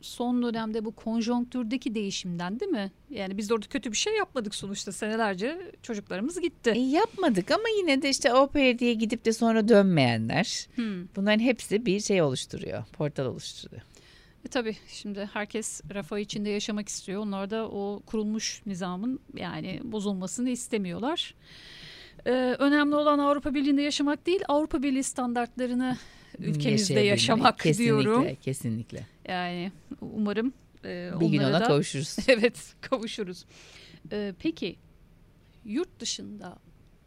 son 0.00 0.42
dönemde 0.42 0.84
bu 0.84 0.92
konjonktürdeki 0.92 1.94
değişimden 1.94 2.60
değil 2.60 2.72
mi? 2.72 2.92
Yani 3.10 3.36
biz 3.36 3.50
de 3.50 3.54
orada 3.54 3.66
kötü 3.66 3.92
bir 3.92 3.96
şey 3.96 4.16
yapmadık 4.16 4.54
sonuçta 4.54 4.92
senelerce 4.92 5.72
çocuklarımız 5.82 6.40
gitti. 6.40 6.70
E, 6.70 6.78
yapmadık 6.80 7.50
ama 7.50 7.64
yine 7.78 8.02
de 8.02 8.10
işte 8.10 8.32
au 8.32 8.46
pair 8.46 8.78
diye 8.78 8.94
gidip 8.94 9.24
de 9.24 9.32
sonra 9.32 9.68
dönmeyenler. 9.68 10.66
Hmm. 10.74 11.08
Bunların 11.16 11.40
hepsi 11.40 11.86
bir 11.86 12.00
şey 12.00 12.22
oluşturuyor, 12.22 12.84
portal 12.92 13.26
oluşturuyor. 13.26 13.82
E 14.44 14.48
tabii 14.48 14.76
şimdi 14.88 15.30
herkes 15.32 15.80
refah 15.94 16.18
içinde 16.18 16.50
yaşamak 16.50 16.88
istiyor. 16.88 17.22
Onlar 17.22 17.50
da 17.50 17.68
o 17.68 18.02
kurulmuş 18.06 18.62
nizamın 18.66 19.20
yani 19.36 19.80
bozulmasını 19.84 20.50
istemiyorlar. 20.50 21.34
Ee, 22.26 22.30
önemli 22.58 22.94
olan 22.94 23.18
Avrupa 23.18 23.54
Birliği'nde 23.54 23.82
yaşamak 23.82 24.26
değil, 24.26 24.40
Avrupa 24.48 24.82
Birliği 24.82 25.02
standartlarını 25.02 25.96
ülkemizde 26.38 26.70
Yaşayabilmek. 26.70 27.10
yaşamak 27.10 27.58
kesinlikle, 27.58 28.02
diyorum. 28.04 28.26
Kesinlikle. 28.42 29.06
Yani 29.30 29.72
umarım 30.00 30.52
e, 30.84 31.10
Bir 31.20 31.26
gün 31.28 31.38
ona 31.38 31.60
da 31.60 31.64
kavuşuruz. 31.64 32.16
evet 32.28 32.74
kavuşuruz. 32.80 33.44
Ee, 34.12 34.34
peki 34.38 34.76
yurt 35.64 36.00
dışında 36.00 36.56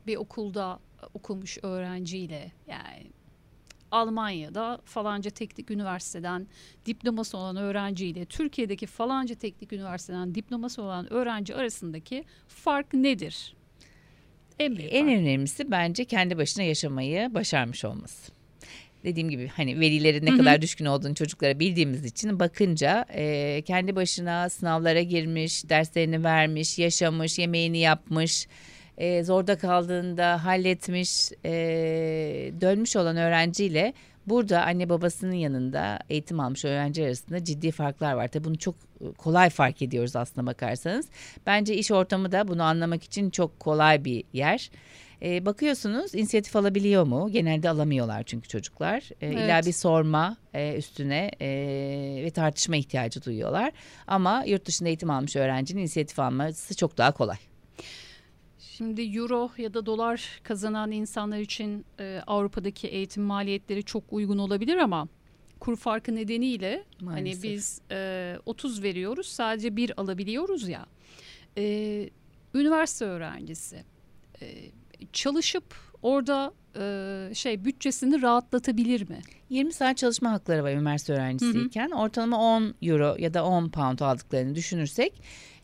bir 0.08 0.16
okulda 0.16 0.80
okumuş 1.14 1.58
öğrenciyle 1.64 2.52
yani 2.68 3.12
Almanya'da 3.92 4.82
falanca 4.86 5.32
teknik 5.32 5.72
üniversiteden 5.72 6.48
diploması 6.86 7.38
olan 7.38 7.56
öğrenciyle 7.56 8.26
Türkiye'deki 8.26 8.88
falanca 8.88 9.36
teknik 9.36 9.74
üniversiteden 9.74 10.36
diploması 10.36 10.82
olan 10.82 11.14
öğrenci 11.14 11.56
arasındaki 11.56 12.24
fark 12.48 12.94
nedir? 12.94 13.56
En 14.60 14.72
En 14.72 14.76
fark. 14.76 15.18
önemlisi 15.20 15.72
bence 15.72 16.06
kendi 16.06 16.38
başına 16.38 16.64
yaşamayı 16.64 17.34
başarmış 17.34 17.86
olması. 17.86 18.32
Dediğim 19.04 19.30
gibi 19.30 19.48
hani 19.48 19.80
velilerin 19.80 20.26
ne 20.26 20.38
kadar 20.38 20.62
düşkün 20.62 20.86
olduğunu 20.86 21.16
çocuklara 21.16 21.60
bildiğimiz 21.60 22.06
için 22.06 22.40
bakınca 22.40 23.06
e, 23.14 23.62
kendi 23.62 23.96
başına 23.96 24.50
sınavlara 24.50 25.02
girmiş, 25.02 25.70
derslerini 25.70 26.24
vermiş, 26.24 26.80
yaşamış, 26.80 27.40
yemeğini 27.40 27.78
yapmış, 27.78 28.48
e, 28.98 29.24
zorda 29.24 29.58
kaldığında 29.58 30.46
halletmiş, 30.46 31.32
e, 31.46 31.52
dönmüş 32.62 32.96
olan 32.96 33.18
öğrenciyle 33.18 33.94
burada 34.28 34.64
anne 34.64 34.90
babasının 34.90 35.34
yanında 35.36 36.00
eğitim 36.10 36.40
almış 36.40 36.66
öğrenci 36.66 37.04
arasında 37.04 37.44
ciddi 37.44 37.72
farklar 37.72 38.14
var. 38.14 38.28
Tabii 38.28 38.44
bunu 38.44 38.58
çok 38.58 38.76
kolay 39.18 39.50
fark 39.50 39.82
ediyoruz 39.82 40.16
aslına 40.16 40.46
bakarsanız. 40.48 41.08
Bence 41.46 41.76
iş 41.76 41.92
ortamı 41.92 42.32
da 42.32 42.48
bunu 42.48 42.64
anlamak 42.64 43.04
için 43.04 43.30
çok 43.30 43.60
kolay 43.60 44.06
bir 44.06 44.24
yer. 44.34 44.70
Ee, 45.24 45.46
bakıyorsunuz 45.46 46.16
inisiyatif 46.16 46.56
alabiliyor 46.56 47.04
mu? 47.04 47.30
Genelde 47.32 47.70
alamıyorlar 47.70 48.24
çünkü 48.24 48.48
çocuklar. 48.50 49.10
İlla 49.22 49.56
Evet. 49.56 49.66
bir 49.66 49.72
sorma 49.72 50.38
e, 50.54 50.76
üstüne 50.78 51.32
e, 51.42 51.48
ve 52.26 52.30
tartışma 52.32 52.76
ihtiyacı 52.76 53.24
duyuyorlar. 53.24 53.72
Ama 54.08 54.44
yurt 54.48 54.66
dışında 54.66 54.90
eğitim 54.90 55.10
almış 55.10 55.36
öğrencinin 55.36 55.82
inisiyatif 55.82 56.20
alması 56.20 56.76
çok 56.76 56.98
daha 56.98 57.12
kolay. 57.12 57.38
Şimdi 58.60 59.02
euro 59.18 59.52
ya 59.58 59.74
da 59.74 59.86
dolar 59.86 60.40
kazanan 60.44 60.92
insanlar 60.92 61.38
için 61.40 61.86
e, 62.00 62.22
Avrupa'daki 62.28 62.88
eğitim 62.88 63.24
maliyetleri 63.24 63.84
çok 63.84 64.04
uygun 64.12 64.38
olabilir 64.38 64.78
ama 64.78 65.08
kur 65.60 65.76
farkı 65.76 66.16
nedeniyle 66.16 66.84
Maalesef. 67.02 67.44
hani 67.44 67.54
biz 67.54 67.82
e, 67.92 68.36
30 68.46 68.84
veriyoruz 68.84 69.28
sadece 69.28 69.76
bir 69.76 70.00
alabiliyoruz 70.02 70.68
ya. 70.68 70.86
E, 71.58 71.64
üniversite 72.54 73.06
öğrencisi 73.06 73.84
e, 74.42 74.46
çalışıp 75.14 75.76
orada 76.02 76.54
e, 76.80 77.36
şey 77.36 77.66
bütçesini 77.66 78.22
rahatlatabilir 78.22 79.10
mi? 79.10 79.22
20 79.50 79.74
saat 79.74 79.98
çalışma 79.98 80.32
hakları 80.32 80.64
var 80.64 80.72
üniversite 80.72 81.14
öğrencisiyken. 81.14 81.92
Hı 81.92 81.96
hı. 81.96 82.00
Ortalama 82.00 82.38
10 82.38 82.76
euro 82.82 83.16
ya 83.20 83.34
da 83.34 83.46
10 83.46 83.70
pound 83.70 84.00
aldıklarını 84.00 84.56
düşünürsek 84.56 85.14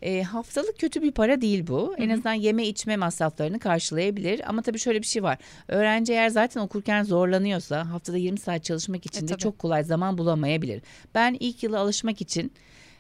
e, 0.02 0.23
haftalık 0.23 0.80
kötü 0.80 1.02
bir 1.02 1.12
para 1.12 1.41
değil 1.41 1.67
bu. 1.67 1.88
Hı 1.88 1.91
hı. 1.91 2.06
En 2.06 2.10
azından 2.10 2.34
yeme 2.34 2.67
içme 2.67 2.97
masraflarını 2.97 3.60
karşılayabilir. 3.60 4.49
Ama 4.49 4.62
tabii 4.62 4.80
şöyle 4.80 5.02
bir 5.02 5.08
şey 5.08 5.23
var. 5.23 5.38
Öğrenci 5.67 6.13
eğer 6.13 6.30
zaten 6.30 6.62
okurken 6.62 7.04
zorlanıyorsa 7.04 7.89
haftada 7.89 8.17
20 8.17 8.39
saat 8.39 8.63
çalışmak 8.63 9.06
için 9.06 9.25
e, 9.25 9.28
de 9.28 9.38
çok 9.38 9.60
kolay 9.60 9.84
zaman 9.84 10.17
bulamayabilir. 10.17 10.82
Ben 11.15 11.38
ilk 11.39 11.63
yıla 11.63 11.80
alışmak 11.80 12.21
için 12.21 12.52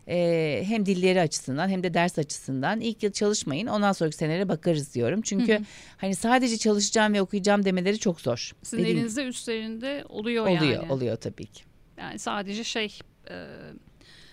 e, 0.09 0.63
hem 0.67 0.85
dilleri 0.85 1.21
açısından 1.21 1.69
hem 1.69 1.83
de 1.83 1.93
ders 1.93 2.19
açısından 2.19 2.81
ilk 2.81 3.03
yıl 3.03 3.11
çalışmayın 3.11 3.67
ondan 3.67 3.91
sonraki 3.91 4.15
senelere 4.17 4.49
bakarız 4.49 4.95
diyorum. 4.95 5.21
Çünkü 5.21 5.53
hı 5.53 5.57
hı. 5.57 5.63
hani 5.97 6.15
sadece 6.15 6.57
çalışacağım 6.57 7.13
ve 7.13 7.21
okuyacağım 7.21 7.65
demeleri 7.65 7.99
çok 7.99 8.21
zor. 8.21 8.51
Sizin 8.63 8.83
Dediğim, 8.83 8.97
elinizde 8.97 9.23
üstlerinde 9.23 10.03
oluyor, 10.09 10.43
oluyor 10.43 10.61
yani. 10.61 10.77
Oluyor 10.77 10.89
oluyor 10.89 11.15
tabii 11.15 11.45
ki. 11.45 11.63
Yani 11.97 12.19
sadece 12.19 12.63
şey... 12.63 12.99
E, 13.29 13.45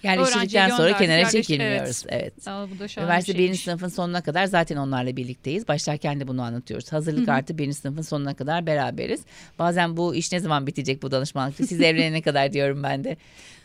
Yerleştirdikten 0.07 0.69
sonra 0.69 0.97
kenara 0.97 1.31
çekilmiyoruz. 1.31 2.05
Evet. 2.09 2.33
evet. 2.37 2.49
Aa, 2.49 2.71
bu 2.71 2.79
da 2.79 3.01
Üniversite 3.01 3.39
birinci 3.39 3.59
sınıfın 3.59 3.89
sonuna 3.89 4.23
kadar 4.23 4.47
zaten 4.47 4.77
onlarla 4.77 5.17
birlikteyiz. 5.17 5.69
Başlarken 5.69 6.21
de 6.21 6.29
bunu 6.29 6.43
anlatıyoruz. 6.43 6.93
Hazırlık 6.93 7.29
artı 7.29 7.59
birinci 7.59 7.77
sınıfın 7.77 8.03
sonuna 8.03 8.35
kadar 8.35 8.67
beraberiz. 8.67 9.21
Bazen 9.59 9.97
bu 9.97 10.15
iş 10.15 10.33
ne 10.33 10.41
zaman 10.41 10.67
bitecek 10.67 11.03
bu 11.03 11.11
danışmanlık? 11.11 11.57
Siz 11.57 11.81
evlenene 11.81 12.23
kadar 12.23 12.53
diyorum 12.53 12.83
ben 12.83 13.05
de. 13.05 13.17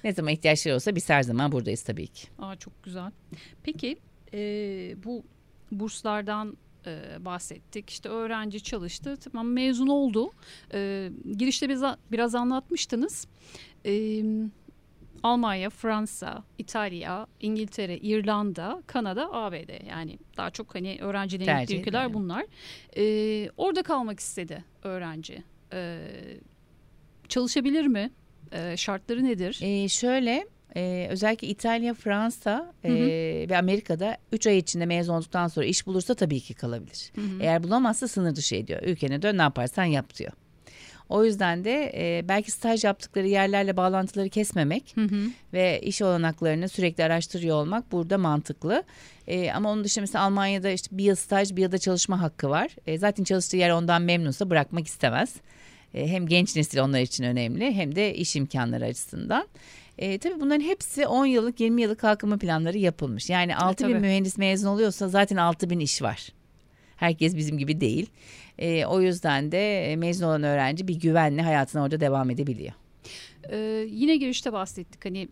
Ne 0.04 0.14
zaman 0.14 0.34
ihtiyaçları 0.34 0.76
olsa 0.76 0.96
biz 0.96 1.10
her 1.10 1.24
zaman 1.24 1.52
buradayız 1.52 1.84
tabii 1.84 2.08
ki. 2.08 2.28
Aa, 2.40 2.56
çok 2.56 2.84
güzel. 2.84 3.12
Peki 3.64 3.98
e, 4.34 4.40
bu 5.04 5.24
burslardan 5.72 6.58
e, 6.86 7.26
bahsettik. 7.26 7.90
İşte 7.90 8.10
öğrenci 8.10 8.64
çalıştı. 8.64 9.18
Tamam 9.18 9.52
mezun 9.52 9.88
oldu. 9.88 10.32
E, 10.74 11.10
girişte 11.38 11.70
biraz, 11.70 11.98
biraz 12.12 12.36
anlatmıştınız. 12.36 13.28
E, 13.86 14.24
Almanya, 15.24 15.70
Fransa, 15.70 16.44
İtalya, 16.58 17.28
İngiltere, 17.40 17.98
İrlanda, 17.98 18.84
Kanada, 18.88 19.34
ABD 19.34 19.88
yani 19.90 20.20
daha 20.38 20.50
çok 20.50 20.76
hani 20.76 20.98
öğrencilerin 21.02 21.60
gittiği 21.60 21.80
ülkeler 21.80 22.06
edelim. 22.06 22.14
bunlar. 22.14 22.46
Ee, 22.98 23.50
orada 23.58 23.84
kalmak 23.84 24.20
istedi 24.20 24.64
öğrenci. 24.84 25.44
Ee, 25.74 26.00
çalışabilir 27.30 27.88
mi? 27.88 28.12
Ee, 28.52 28.78
şartları 28.78 29.24
nedir? 29.24 29.60
Ee, 29.64 29.88
şöyle 29.88 30.46
ee, 30.76 31.08
özellikle 31.10 31.48
İtalya, 31.48 31.94
Fransa 31.94 32.74
e, 32.84 32.92
ve 33.50 33.58
Amerika'da 33.58 34.18
3 34.32 34.48
ay 34.48 34.58
içinde 34.58 34.86
mezun 34.86 35.14
olduktan 35.14 35.48
sonra 35.48 35.66
iş 35.66 35.88
bulursa 35.88 36.16
tabii 36.16 36.40
ki 36.40 36.54
kalabilir. 36.54 37.12
Hı 37.16 37.22
hı. 37.22 37.26
Eğer 37.40 37.64
bulamazsa 37.64 38.08
sınır 38.08 38.36
dışı 38.36 38.56
ediyor. 38.56 38.82
Ülkene 38.84 39.22
dön 39.22 39.38
ne 39.38 39.42
yaparsan 39.42 39.84
yap 39.84 40.16
diyor. 40.16 40.32
O 41.12 41.26
yüzden 41.26 41.64
de 41.64 41.92
e, 41.96 42.28
belki 42.28 42.52
staj 42.52 42.84
yaptıkları 42.84 43.28
yerlerle 43.28 43.78
bağlantıları 43.78 44.30
kesmemek 44.30 44.92
hı 44.96 45.02
hı. 45.02 45.22
ve 45.54 45.82
iş 45.82 46.02
olanaklarını 46.02 46.70
sürekli 46.70 47.04
araştırıyor 47.04 47.56
olmak 47.56 47.92
burada 47.92 48.18
mantıklı. 48.18 48.84
E, 49.28 49.52
ama 49.52 49.72
onun 49.72 49.84
dışında 49.84 50.02
mesela 50.02 50.26
Almanya'da 50.26 50.70
işte 50.70 50.98
bir 50.98 51.04
yıl 51.04 51.16
staj 51.16 51.56
bir 51.56 51.62
yılda 51.62 51.78
çalışma 51.78 52.22
hakkı 52.22 52.50
var. 52.50 52.70
E, 52.88 52.98
zaten 52.98 53.24
çalıştığı 53.24 53.58
yer 53.58 53.70
ondan 53.70 54.02
memnunsa 54.02 54.50
bırakmak 54.50 54.88
istemez. 54.88 55.36
E, 55.94 56.08
hem 56.08 56.28
genç 56.28 56.56
nesil 56.56 56.80
onlar 56.80 57.00
için 57.00 57.24
önemli 57.24 57.72
hem 57.72 57.96
de 57.96 58.16
iş 58.16 58.36
imkanları 58.36 58.86
açısından. 58.86 59.48
E, 59.98 60.18
tabii 60.18 60.40
bunların 60.40 60.62
hepsi 60.64 61.08
10 61.08 61.26
yıllık 61.26 61.60
20 61.60 61.82
yıllık 61.82 62.00
kalkınma 62.00 62.38
planları 62.38 62.78
yapılmış. 62.78 63.30
Yani 63.30 63.56
6 63.56 63.88
bin 63.88 63.98
mühendis 63.98 64.38
mezun 64.38 64.68
oluyorsa 64.68 65.10
zaten 65.10 65.38
6 65.38 65.70
bin 65.70 65.80
iş 65.80 66.02
var. 66.02 66.30
Herkes 66.96 67.36
bizim 67.36 67.58
gibi 67.58 67.82
değil. 67.82 68.10
E, 68.62 68.86
o 68.86 69.02
yüzden 69.02 69.52
de 69.52 69.96
mezun 69.98 70.26
olan 70.26 70.44
öğrenci 70.44 70.88
bir 70.88 70.96
güvenle 70.96 71.42
hayatına 71.42 71.84
orada 71.84 72.00
devam 72.00 72.30
edebiliyor. 72.30 72.74
Ee, 73.52 73.86
yine 73.90 74.18
girişte 74.18 74.54
bahsettik 74.54 75.06
hani 75.06 75.28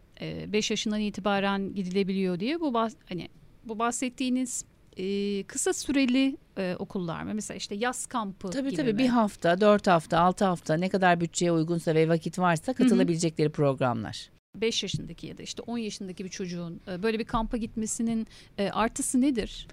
5 0.47 0.71
e, 0.71 0.73
yaşından 0.73 0.99
itibaren 0.99 1.75
gidilebiliyor 1.75 2.39
diye 2.39 2.59
bu 2.59 2.73
bahs 2.73 2.93
hani 3.09 3.27
bu 3.63 3.79
bahsettiğiniz 3.79 4.65
e, 4.97 5.43
kısa 5.43 5.73
süreli 5.73 6.37
e, 6.57 6.75
okullar 6.79 7.23
mı? 7.23 7.33
Mesela 7.33 7.57
işte 7.57 7.75
yaz 7.75 8.05
kampı 8.05 8.49
tabii, 8.49 8.69
gibi 8.69 8.77
Tabii 8.77 8.93
mi? 8.93 8.99
bir 8.99 9.07
hafta, 9.07 9.61
dört 9.61 9.87
hafta, 9.87 10.19
altı 10.19 10.45
hafta 10.45 10.73
ne 10.73 10.89
kadar 10.89 11.21
bütçeye 11.21 11.51
uygunsa 11.51 11.95
ve 11.95 12.09
vakit 12.09 12.39
varsa 12.39 12.73
katılabilecekleri 12.73 13.47
Hı-hı. 13.47 13.53
programlar. 13.53 14.29
5 14.55 14.83
yaşındaki 14.83 15.27
ya 15.27 15.37
da 15.37 15.43
işte 15.43 15.61
10 15.61 15.77
yaşındaki 15.77 16.25
bir 16.25 16.29
çocuğun 16.29 16.81
e, 16.87 17.03
böyle 17.03 17.19
bir 17.19 17.25
kampa 17.25 17.57
gitmesinin 17.57 18.27
e, 18.57 18.69
artısı 18.69 19.21
nedir? 19.21 19.67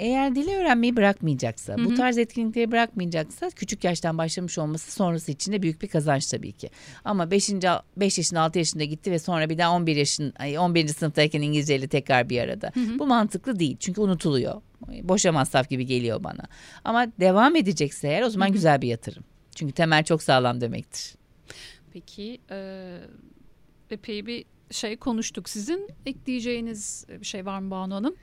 Eğer 0.00 0.34
dili 0.34 0.56
öğrenmeyi 0.56 0.96
bırakmayacaksa, 0.96 1.76
Hı-hı. 1.76 1.84
bu 1.84 1.94
tarz 1.94 2.18
etkinlikleri 2.18 2.72
bırakmayacaksa 2.72 3.50
küçük 3.50 3.84
yaştan 3.84 4.18
başlamış 4.18 4.58
olması 4.58 4.92
sonrası 4.92 5.32
için 5.32 5.52
de 5.52 5.62
büyük 5.62 5.82
bir 5.82 5.88
kazanç 5.88 6.26
tabii 6.26 6.52
ki. 6.52 6.70
Ama 7.04 7.30
5. 7.30 7.50
5 7.96 8.18
yaşında 8.18 8.40
6 8.40 8.58
yaşında 8.58 8.84
gitti 8.84 9.10
ve 9.10 9.18
sonra 9.18 9.50
bir 9.50 9.58
daha 9.58 9.72
11 9.72 9.96
yaşın 9.96 10.34
11. 10.58 10.88
sınıftayken 10.88 11.42
İngilizceyle 11.42 11.88
tekrar 11.88 12.28
bir 12.28 12.40
arada. 12.40 12.70
Hı-hı. 12.74 12.98
Bu 12.98 13.06
mantıklı 13.06 13.58
değil 13.58 13.76
çünkü 13.80 14.00
unutuluyor. 14.00 14.62
Boşa 15.02 15.32
masraf 15.32 15.70
gibi 15.70 15.86
geliyor 15.86 16.24
bana. 16.24 16.42
Ama 16.84 17.06
devam 17.20 17.56
edecekse 17.56 18.08
eğer 18.08 18.22
o 18.22 18.30
zaman 18.30 18.46
Hı-hı. 18.46 18.52
güzel 18.52 18.82
bir 18.82 18.88
yatırım. 18.88 19.24
Çünkü 19.54 19.72
temel 19.72 20.04
çok 20.04 20.22
sağlam 20.22 20.60
demektir. 20.60 21.14
Peki 21.92 22.40
e, 22.50 22.98
epey 23.90 24.26
bir 24.26 24.44
şey 24.70 24.96
konuştuk. 24.96 25.48
Sizin 25.48 25.88
ekleyeceğiniz 26.06 27.06
bir 27.20 27.26
şey 27.26 27.46
var 27.46 27.58
mı 27.58 27.70
Banu 27.70 27.94
Hanım? 27.94 28.14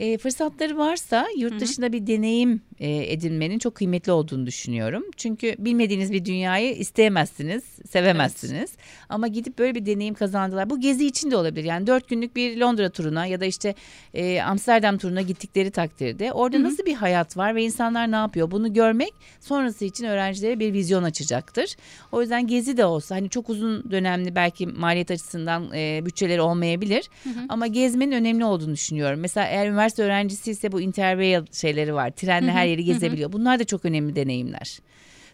E, 0.00 0.18
fırsatları 0.18 0.78
varsa 0.78 1.26
yurt 1.36 1.60
dışında 1.60 1.86
Hı-hı. 1.86 1.92
bir 1.92 2.06
deneyim 2.06 2.62
e, 2.78 3.12
edinmenin 3.12 3.58
çok 3.58 3.74
kıymetli 3.74 4.12
olduğunu 4.12 4.46
düşünüyorum. 4.46 5.04
Çünkü 5.16 5.54
bilmediğiniz 5.58 6.12
bir 6.12 6.24
dünyayı 6.24 6.74
isteyemezsiniz, 6.74 7.64
sevemezsiniz. 7.90 8.70
Evet. 8.70 9.06
Ama 9.08 9.28
gidip 9.28 9.58
böyle 9.58 9.74
bir 9.74 9.86
deneyim 9.86 10.14
kazandılar. 10.14 10.70
Bu 10.70 10.80
gezi 10.80 11.06
için 11.06 11.30
de 11.30 11.36
olabilir. 11.36 11.64
Yani 11.64 11.86
dört 11.86 12.08
günlük 12.08 12.36
bir 12.36 12.56
Londra 12.56 12.90
turuna 12.90 13.26
ya 13.26 13.40
da 13.40 13.44
işte 13.44 13.74
e, 14.14 14.42
Amsterdam 14.42 14.98
turuna 14.98 15.22
gittikleri 15.22 15.70
takdirde 15.70 16.32
orada 16.32 16.56
Hı-hı. 16.56 16.64
nasıl 16.64 16.86
bir 16.86 16.94
hayat 16.94 17.36
var 17.36 17.54
ve 17.54 17.62
insanlar 17.62 18.10
ne 18.10 18.16
yapıyor? 18.16 18.50
Bunu 18.50 18.72
görmek 18.72 19.12
sonrası 19.40 19.84
için 19.84 20.04
öğrencilere 20.04 20.60
bir 20.60 20.72
vizyon 20.72 21.02
açacaktır. 21.02 21.76
O 22.12 22.20
yüzden 22.20 22.46
gezi 22.46 22.76
de 22.76 22.84
olsa 22.84 23.16
hani 23.16 23.30
çok 23.30 23.50
uzun 23.50 23.90
dönemli 23.90 24.34
belki 24.34 24.66
maliyet 24.66 25.10
açısından 25.10 25.72
e, 25.74 26.00
bütçeleri 26.06 26.40
olmayabilir. 26.40 27.10
Hı-hı. 27.24 27.46
Ama 27.48 27.66
gezmenin 27.66 28.12
önemli 28.12 28.44
olduğunu 28.44 28.74
düşünüyorum. 28.74 29.20
Mesela 29.20 29.46
eğer 29.46 29.66
üniversite 29.66 29.89
üniversite 29.90 30.02
öğrencisi 30.02 30.50
ise 30.50 30.72
bu 30.72 30.80
interrail 30.80 31.46
şeyleri 31.52 31.94
var. 31.94 32.10
Trenle 32.10 32.50
her 32.52 32.66
yeri 32.66 32.84
gezebiliyor. 32.84 33.32
Bunlar 33.32 33.58
da 33.58 33.64
çok 33.64 33.84
önemli 33.84 34.16
deneyimler. 34.16 34.78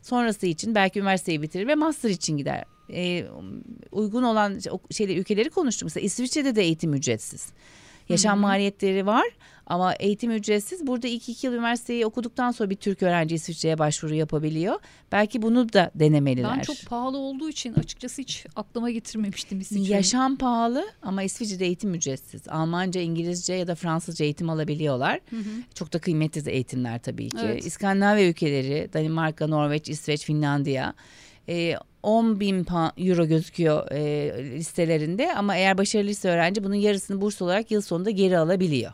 Sonrası 0.02 0.46
için 0.46 0.74
belki 0.74 0.98
üniversiteyi 1.00 1.42
bitirir 1.42 1.66
ve 1.66 1.74
master 1.74 2.10
için 2.10 2.36
gider. 2.36 2.64
Ee, 2.92 3.24
uygun 3.92 4.22
olan 4.22 4.60
şeyleri 4.90 5.18
ülkeleri 5.18 5.50
konuştum. 5.50 5.86
Mesela 5.86 6.04
İsviçre'de 6.04 6.56
de 6.56 6.62
eğitim 6.62 6.94
ücretsiz. 6.94 7.48
Yaşam 8.08 8.32
Hı-hı. 8.32 8.40
maliyetleri 8.40 9.06
var 9.06 9.26
ama 9.66 9.94
eğitim 9.94 10.30
ücretsiz. 10.30 10.86
Burada 10.86 11.08
ilk 11.08 11.28
iki 11.28 11.46
yıl 11.46 11.54
üniversiteyi 11.54 12.06
okuduktan 12.06 12.50
sonra 12.50 12.70
bir 12.70 12.76
Türk 12.76 13.02
öğrenci 13.02 13.34
İsviçre'ye 13.34 13.78
başvuru 13.78 14.14
yapabiliyor. 14.14 14.80
Belki 15.12 15.42
bunu 15.42 15.72
da 15.72 15.90
denemeliler. 15.94 16.56
Ben 16.56 16.62
çok 16.62 16.76
pahalı 16.86 17.18
olduğu 17.18 17.48
için 17.48 17.74
açıkçası 17.74 18.22
hiç 18.22 18.46
aklıma 18.56 18.90
getirmemiştim 18.90 19.60
İsviçre'yi. 19.60 19.90
Yaşam 19.90 20.36
pahalı 20.36 20.84
ama 21.02 21.22
İsviçre'de 21.22 21.66
eğitim 21.66 21.94
ücretsiz. 21.94 22.48
Almanca, 22.48 23.00
İngilizce 23.00 23.54
ya 23.54 23.66
da 23.66 23.74
Fransızca 23.74 24.24
eğitim 24.24 24.50
alabiliyorlar. 24.50 25.20
Hı 25.30 25.36
hı. 25.36 25.50
Çok 25.74 25.92
da 25.92 25.98
kıymetli 25.98 26.50
eğitimler 26.50 26.98
tabii 27.02 27.28
ki. 27.28 27.36
Evet. 27.44 27.66
İskandinavya 27.66 28.28
ülkeleri, 28.28 28.90
Danimarka, 28.92 29.46
Norveç, 29.46 29.88
İsveç, 29.88 30.24
Finlandiya. 30.24 30.94
10 32.06 32.36
e, 32.36 32.40
bin 32.40 32.66
euro 32.96 33.26
gözüküyor 33.26 33.90
e, 33.90 34.54
listelerinde 34.56 35.34
ama 35.34 35.56
eğer 35.56 35.78
başarılıysa 35.78 36.28
öğrenci 36.28 36.64
bunun 36.64 36.74
yarısını 36.74 37.20
burs 37.20 37.42
olarak 37.42 37.70
yıl 37.70 37.80
sonunda 37.80 38.10
geri 38.10 38.38
alabiliyor. 38.38 38.92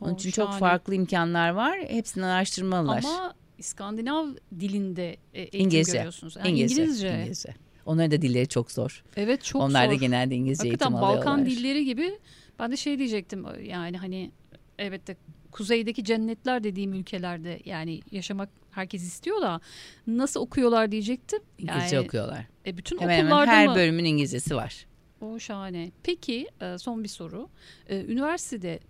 Onun 0.00 0.14
için 0.14 0.30
şahane. 0.30 0.50
çok 0.50 0.60
farklı 0.60 0.94
imkanlar 0.94 1.50
var. 1.50 1.78
Hepsini 1.88 2.24
araştırmalılar. 2.24 3.04
Ama 3.04 3.34
İskandinav 3.58 4.26
dilinde 4.60 5.16
e, 5.34 5.40
eğitim 5.40 5.60
İngilizce. 5.60 5.92
görüyorsunuz. 5.92 6.36
Yani 6.36 6.48
İngilizce. 6.48 6.82
İngilizce. 6.82 7.18
İngilizce. 7.20 7.54
Onların 7.86 8.10
da 8.10 8.22
dilleri 8.22 8.48
çok 8.48 8.70
zor. 8.70 9.04
Evet 9.16 9.44
çok 9.44 9.62
Onlar 9.62 9.84
zor. 9.84 9.90
da 9.90 9.94
genelde 9.94 10.34
İngilizce 10.34 10.68
Hakikaten 10.68 10.92
eğitim 10.92 11.04
alıyorlar. 11.04 11.26
Balkan 11.26 11.46
dilleri 11.46 11.84
gibi 11.84 12.18
ben 12.58 12.72
de 12.72 12.76
şey 12.76 12.98
diyecektim 12.98 13.46
yani 13.64 13.98
hani 13.98 14.30
evet 14.78 15.06
de 15.06 15.16
kuzeydeki 15.50 16.04
cennetler 16.04 16.64
dediğim 16.64 16.94
ülkelerde 16.94 17.60
yani 17.64 18.00
yaşamak 18.10 18.48
herkes 18.72 19.02
istiyor 19.02 19.40
da 19.42 19.60
nasıl 20.06 20.40
okuyorlar 20.40 20.92
diyecektim. 20.92 21.40
İngilizce 21.58 21.96
yani, 21.96 22.06
okuyorlar. 22.06 22.46
E, 22.66 22.76
bütün 22.76 23.00
hemen 23.00 23.24
okullarda 23.24 23.52
hemen 23.52 23.56
her 23.56 23.66
mı? 23.66 23.74
bölümün 23.74 24.04
İngilizcesi 24.04 24.56
var. 24.56 24.86
O 25.20 25.38
şahane. 25.38 25.90
Peki 26.02 26.48
e, 26.60 26.78
son 26.78 27.04
bir 27.04 27.08
soru. 27.08 27.48
E, 27.88 28.04
üniversitede 28.04 28.80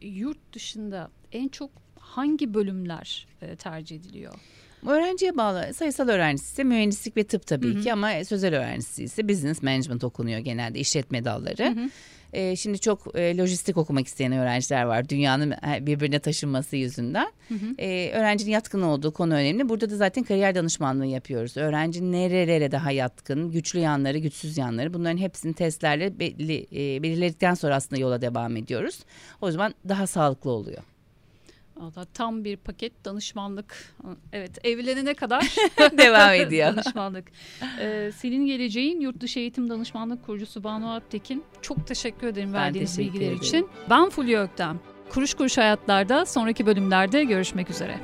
yurt 0.00 0.52
dışında 0.52 1.10
en 1.32 1.48
çok 1.48 1.70
hangi 1.98 2.54
bölümler 2.54 3.28
tercih 3.58 3.96
ediliyor? 3.96 4.34
Öğrenciye 4.86 5.36
bağlı 5.36 5.74
sayısal 5.74 6.08
öğrencisi 6.08 6.52
ise 6.52 6.64
mühendislik 6.64 7.16
ve 7.16 7.24
tıp 7.24 7.46
tabii 7.46 7.74
Hı 7.74 7.78
hı. 7.78 7.82
ki 7.82 7.92
ama 7.92 8.24
sözel 8.24 8.56
öğrencisi 8.56 9.04
ise 9.04 9.28
business 9.28 9.62
management 9.62 10.04
okunuyor 10.04 10.38
genelde 10.38 10.78
işletme 10.78 11.24
dalları. 11.24 11.64
Hı 11.64 11.80
hı. 11.80 11.90
Ee, 12.32 12.56
şimdi 12.56 12.78
çok 12.78 13.18
e, 13.18 13.36
lojistik 13.36 13.76
okumak 13.76 14.06
isteyen 14.06 14.32
öğrenciler 14.32 14.82
var 14.82 15.08
dünyanın 15.08 15.50
e, 15.50 15.86
birbirine 15.86 16.18
taşınması 16.18 16.76
yüzünden. 16.76 17.32
Hı 17.48 17.54
hı. 17.54 17.74
Ee, 17.78 18.10
öğrencinin 18.14 18.50
yatkın 18.50 18.82
olduğu 18.82 19.12
konu 19.12 19.34
önemli. 19.34 19.68
Burada 19.68 19.90
da 19.90 19.96
zaten 19.96 20.24
kariyer 20.24 20.54
danışmanlığı 20.54 21.06
yapıyoruz. 21.06 21.56
Öğrenci 21.56 22.12
nerelere 22.12 22.72
daha 22.72 22.90
yatkın, 22.90 23.50
güçlü 23.50 23.78
yanları, 23.78 24.18
güçsüz 24.18 24.58
yanları 24.58 24.94
bunların 24.94 25.18
hepsini 25.18 25.54
testlerle 25.54 26.18
belli, 26.18 26.66
e, 26.72 27.02
belirledikten 27.02 27.54
sonra 27.54 27.74
aslında 27.74 28.00
yola 28.00 28.22
devam 28.22 28.56
ediyoruz. 28.56 28.98
O 29.40 29.50
zaman 29.50 29.74
daha 29.88 30.06
sağlıklı 30.06 30.50
oluyor. 30.50 30.82
Valla 31.80 32.04
tam 32.14 32.44
bir 32.44 32.56
paket 32.56 33.04
danışmanlık. 33.04 33.94
Evet 34.32 34.58
evlenene 34.66 35.14
kadar 35.14 35.42
devam 35.98 36.34
ediyor. 36.34 36.76
danışmanlık. 36.76 37.24
Ee, 37.80 38.10
senin 38.16 38.46
geleceğin 38.46 39.00
yurt 39.00 39.20
dışı 39.20 39.38
eğitim 39.38 39.70
danışmanlık 39.70 40.26
kurucusu 40.26 40.64
Banu 40.64 40.90
Alptekin. 40.92 41.44
Çok 41.62 41.86
teşekkür 41.86 42.26
ederim 42.26 42.48
Ben 42.52 42.60
verdiğiniz 42.62 42.96
teşekkür 42.96 43.14
bilgiler 43.14 43.30
ederim. 43.32 43.42
için. 43.42 43.68
Ben 43.90 44.10
Fulya 44.10 44.42
Öktem. 44.42 44.80
Kuruş 45.10 45.34
Kuruş 45.34 45.58
Hayatlar'da 45.58 46.26
sonraki 46.26 46.66
bölümlerde 46.66 47.24
görüşmek 47.24 47.70
üzere. 47.70 47.98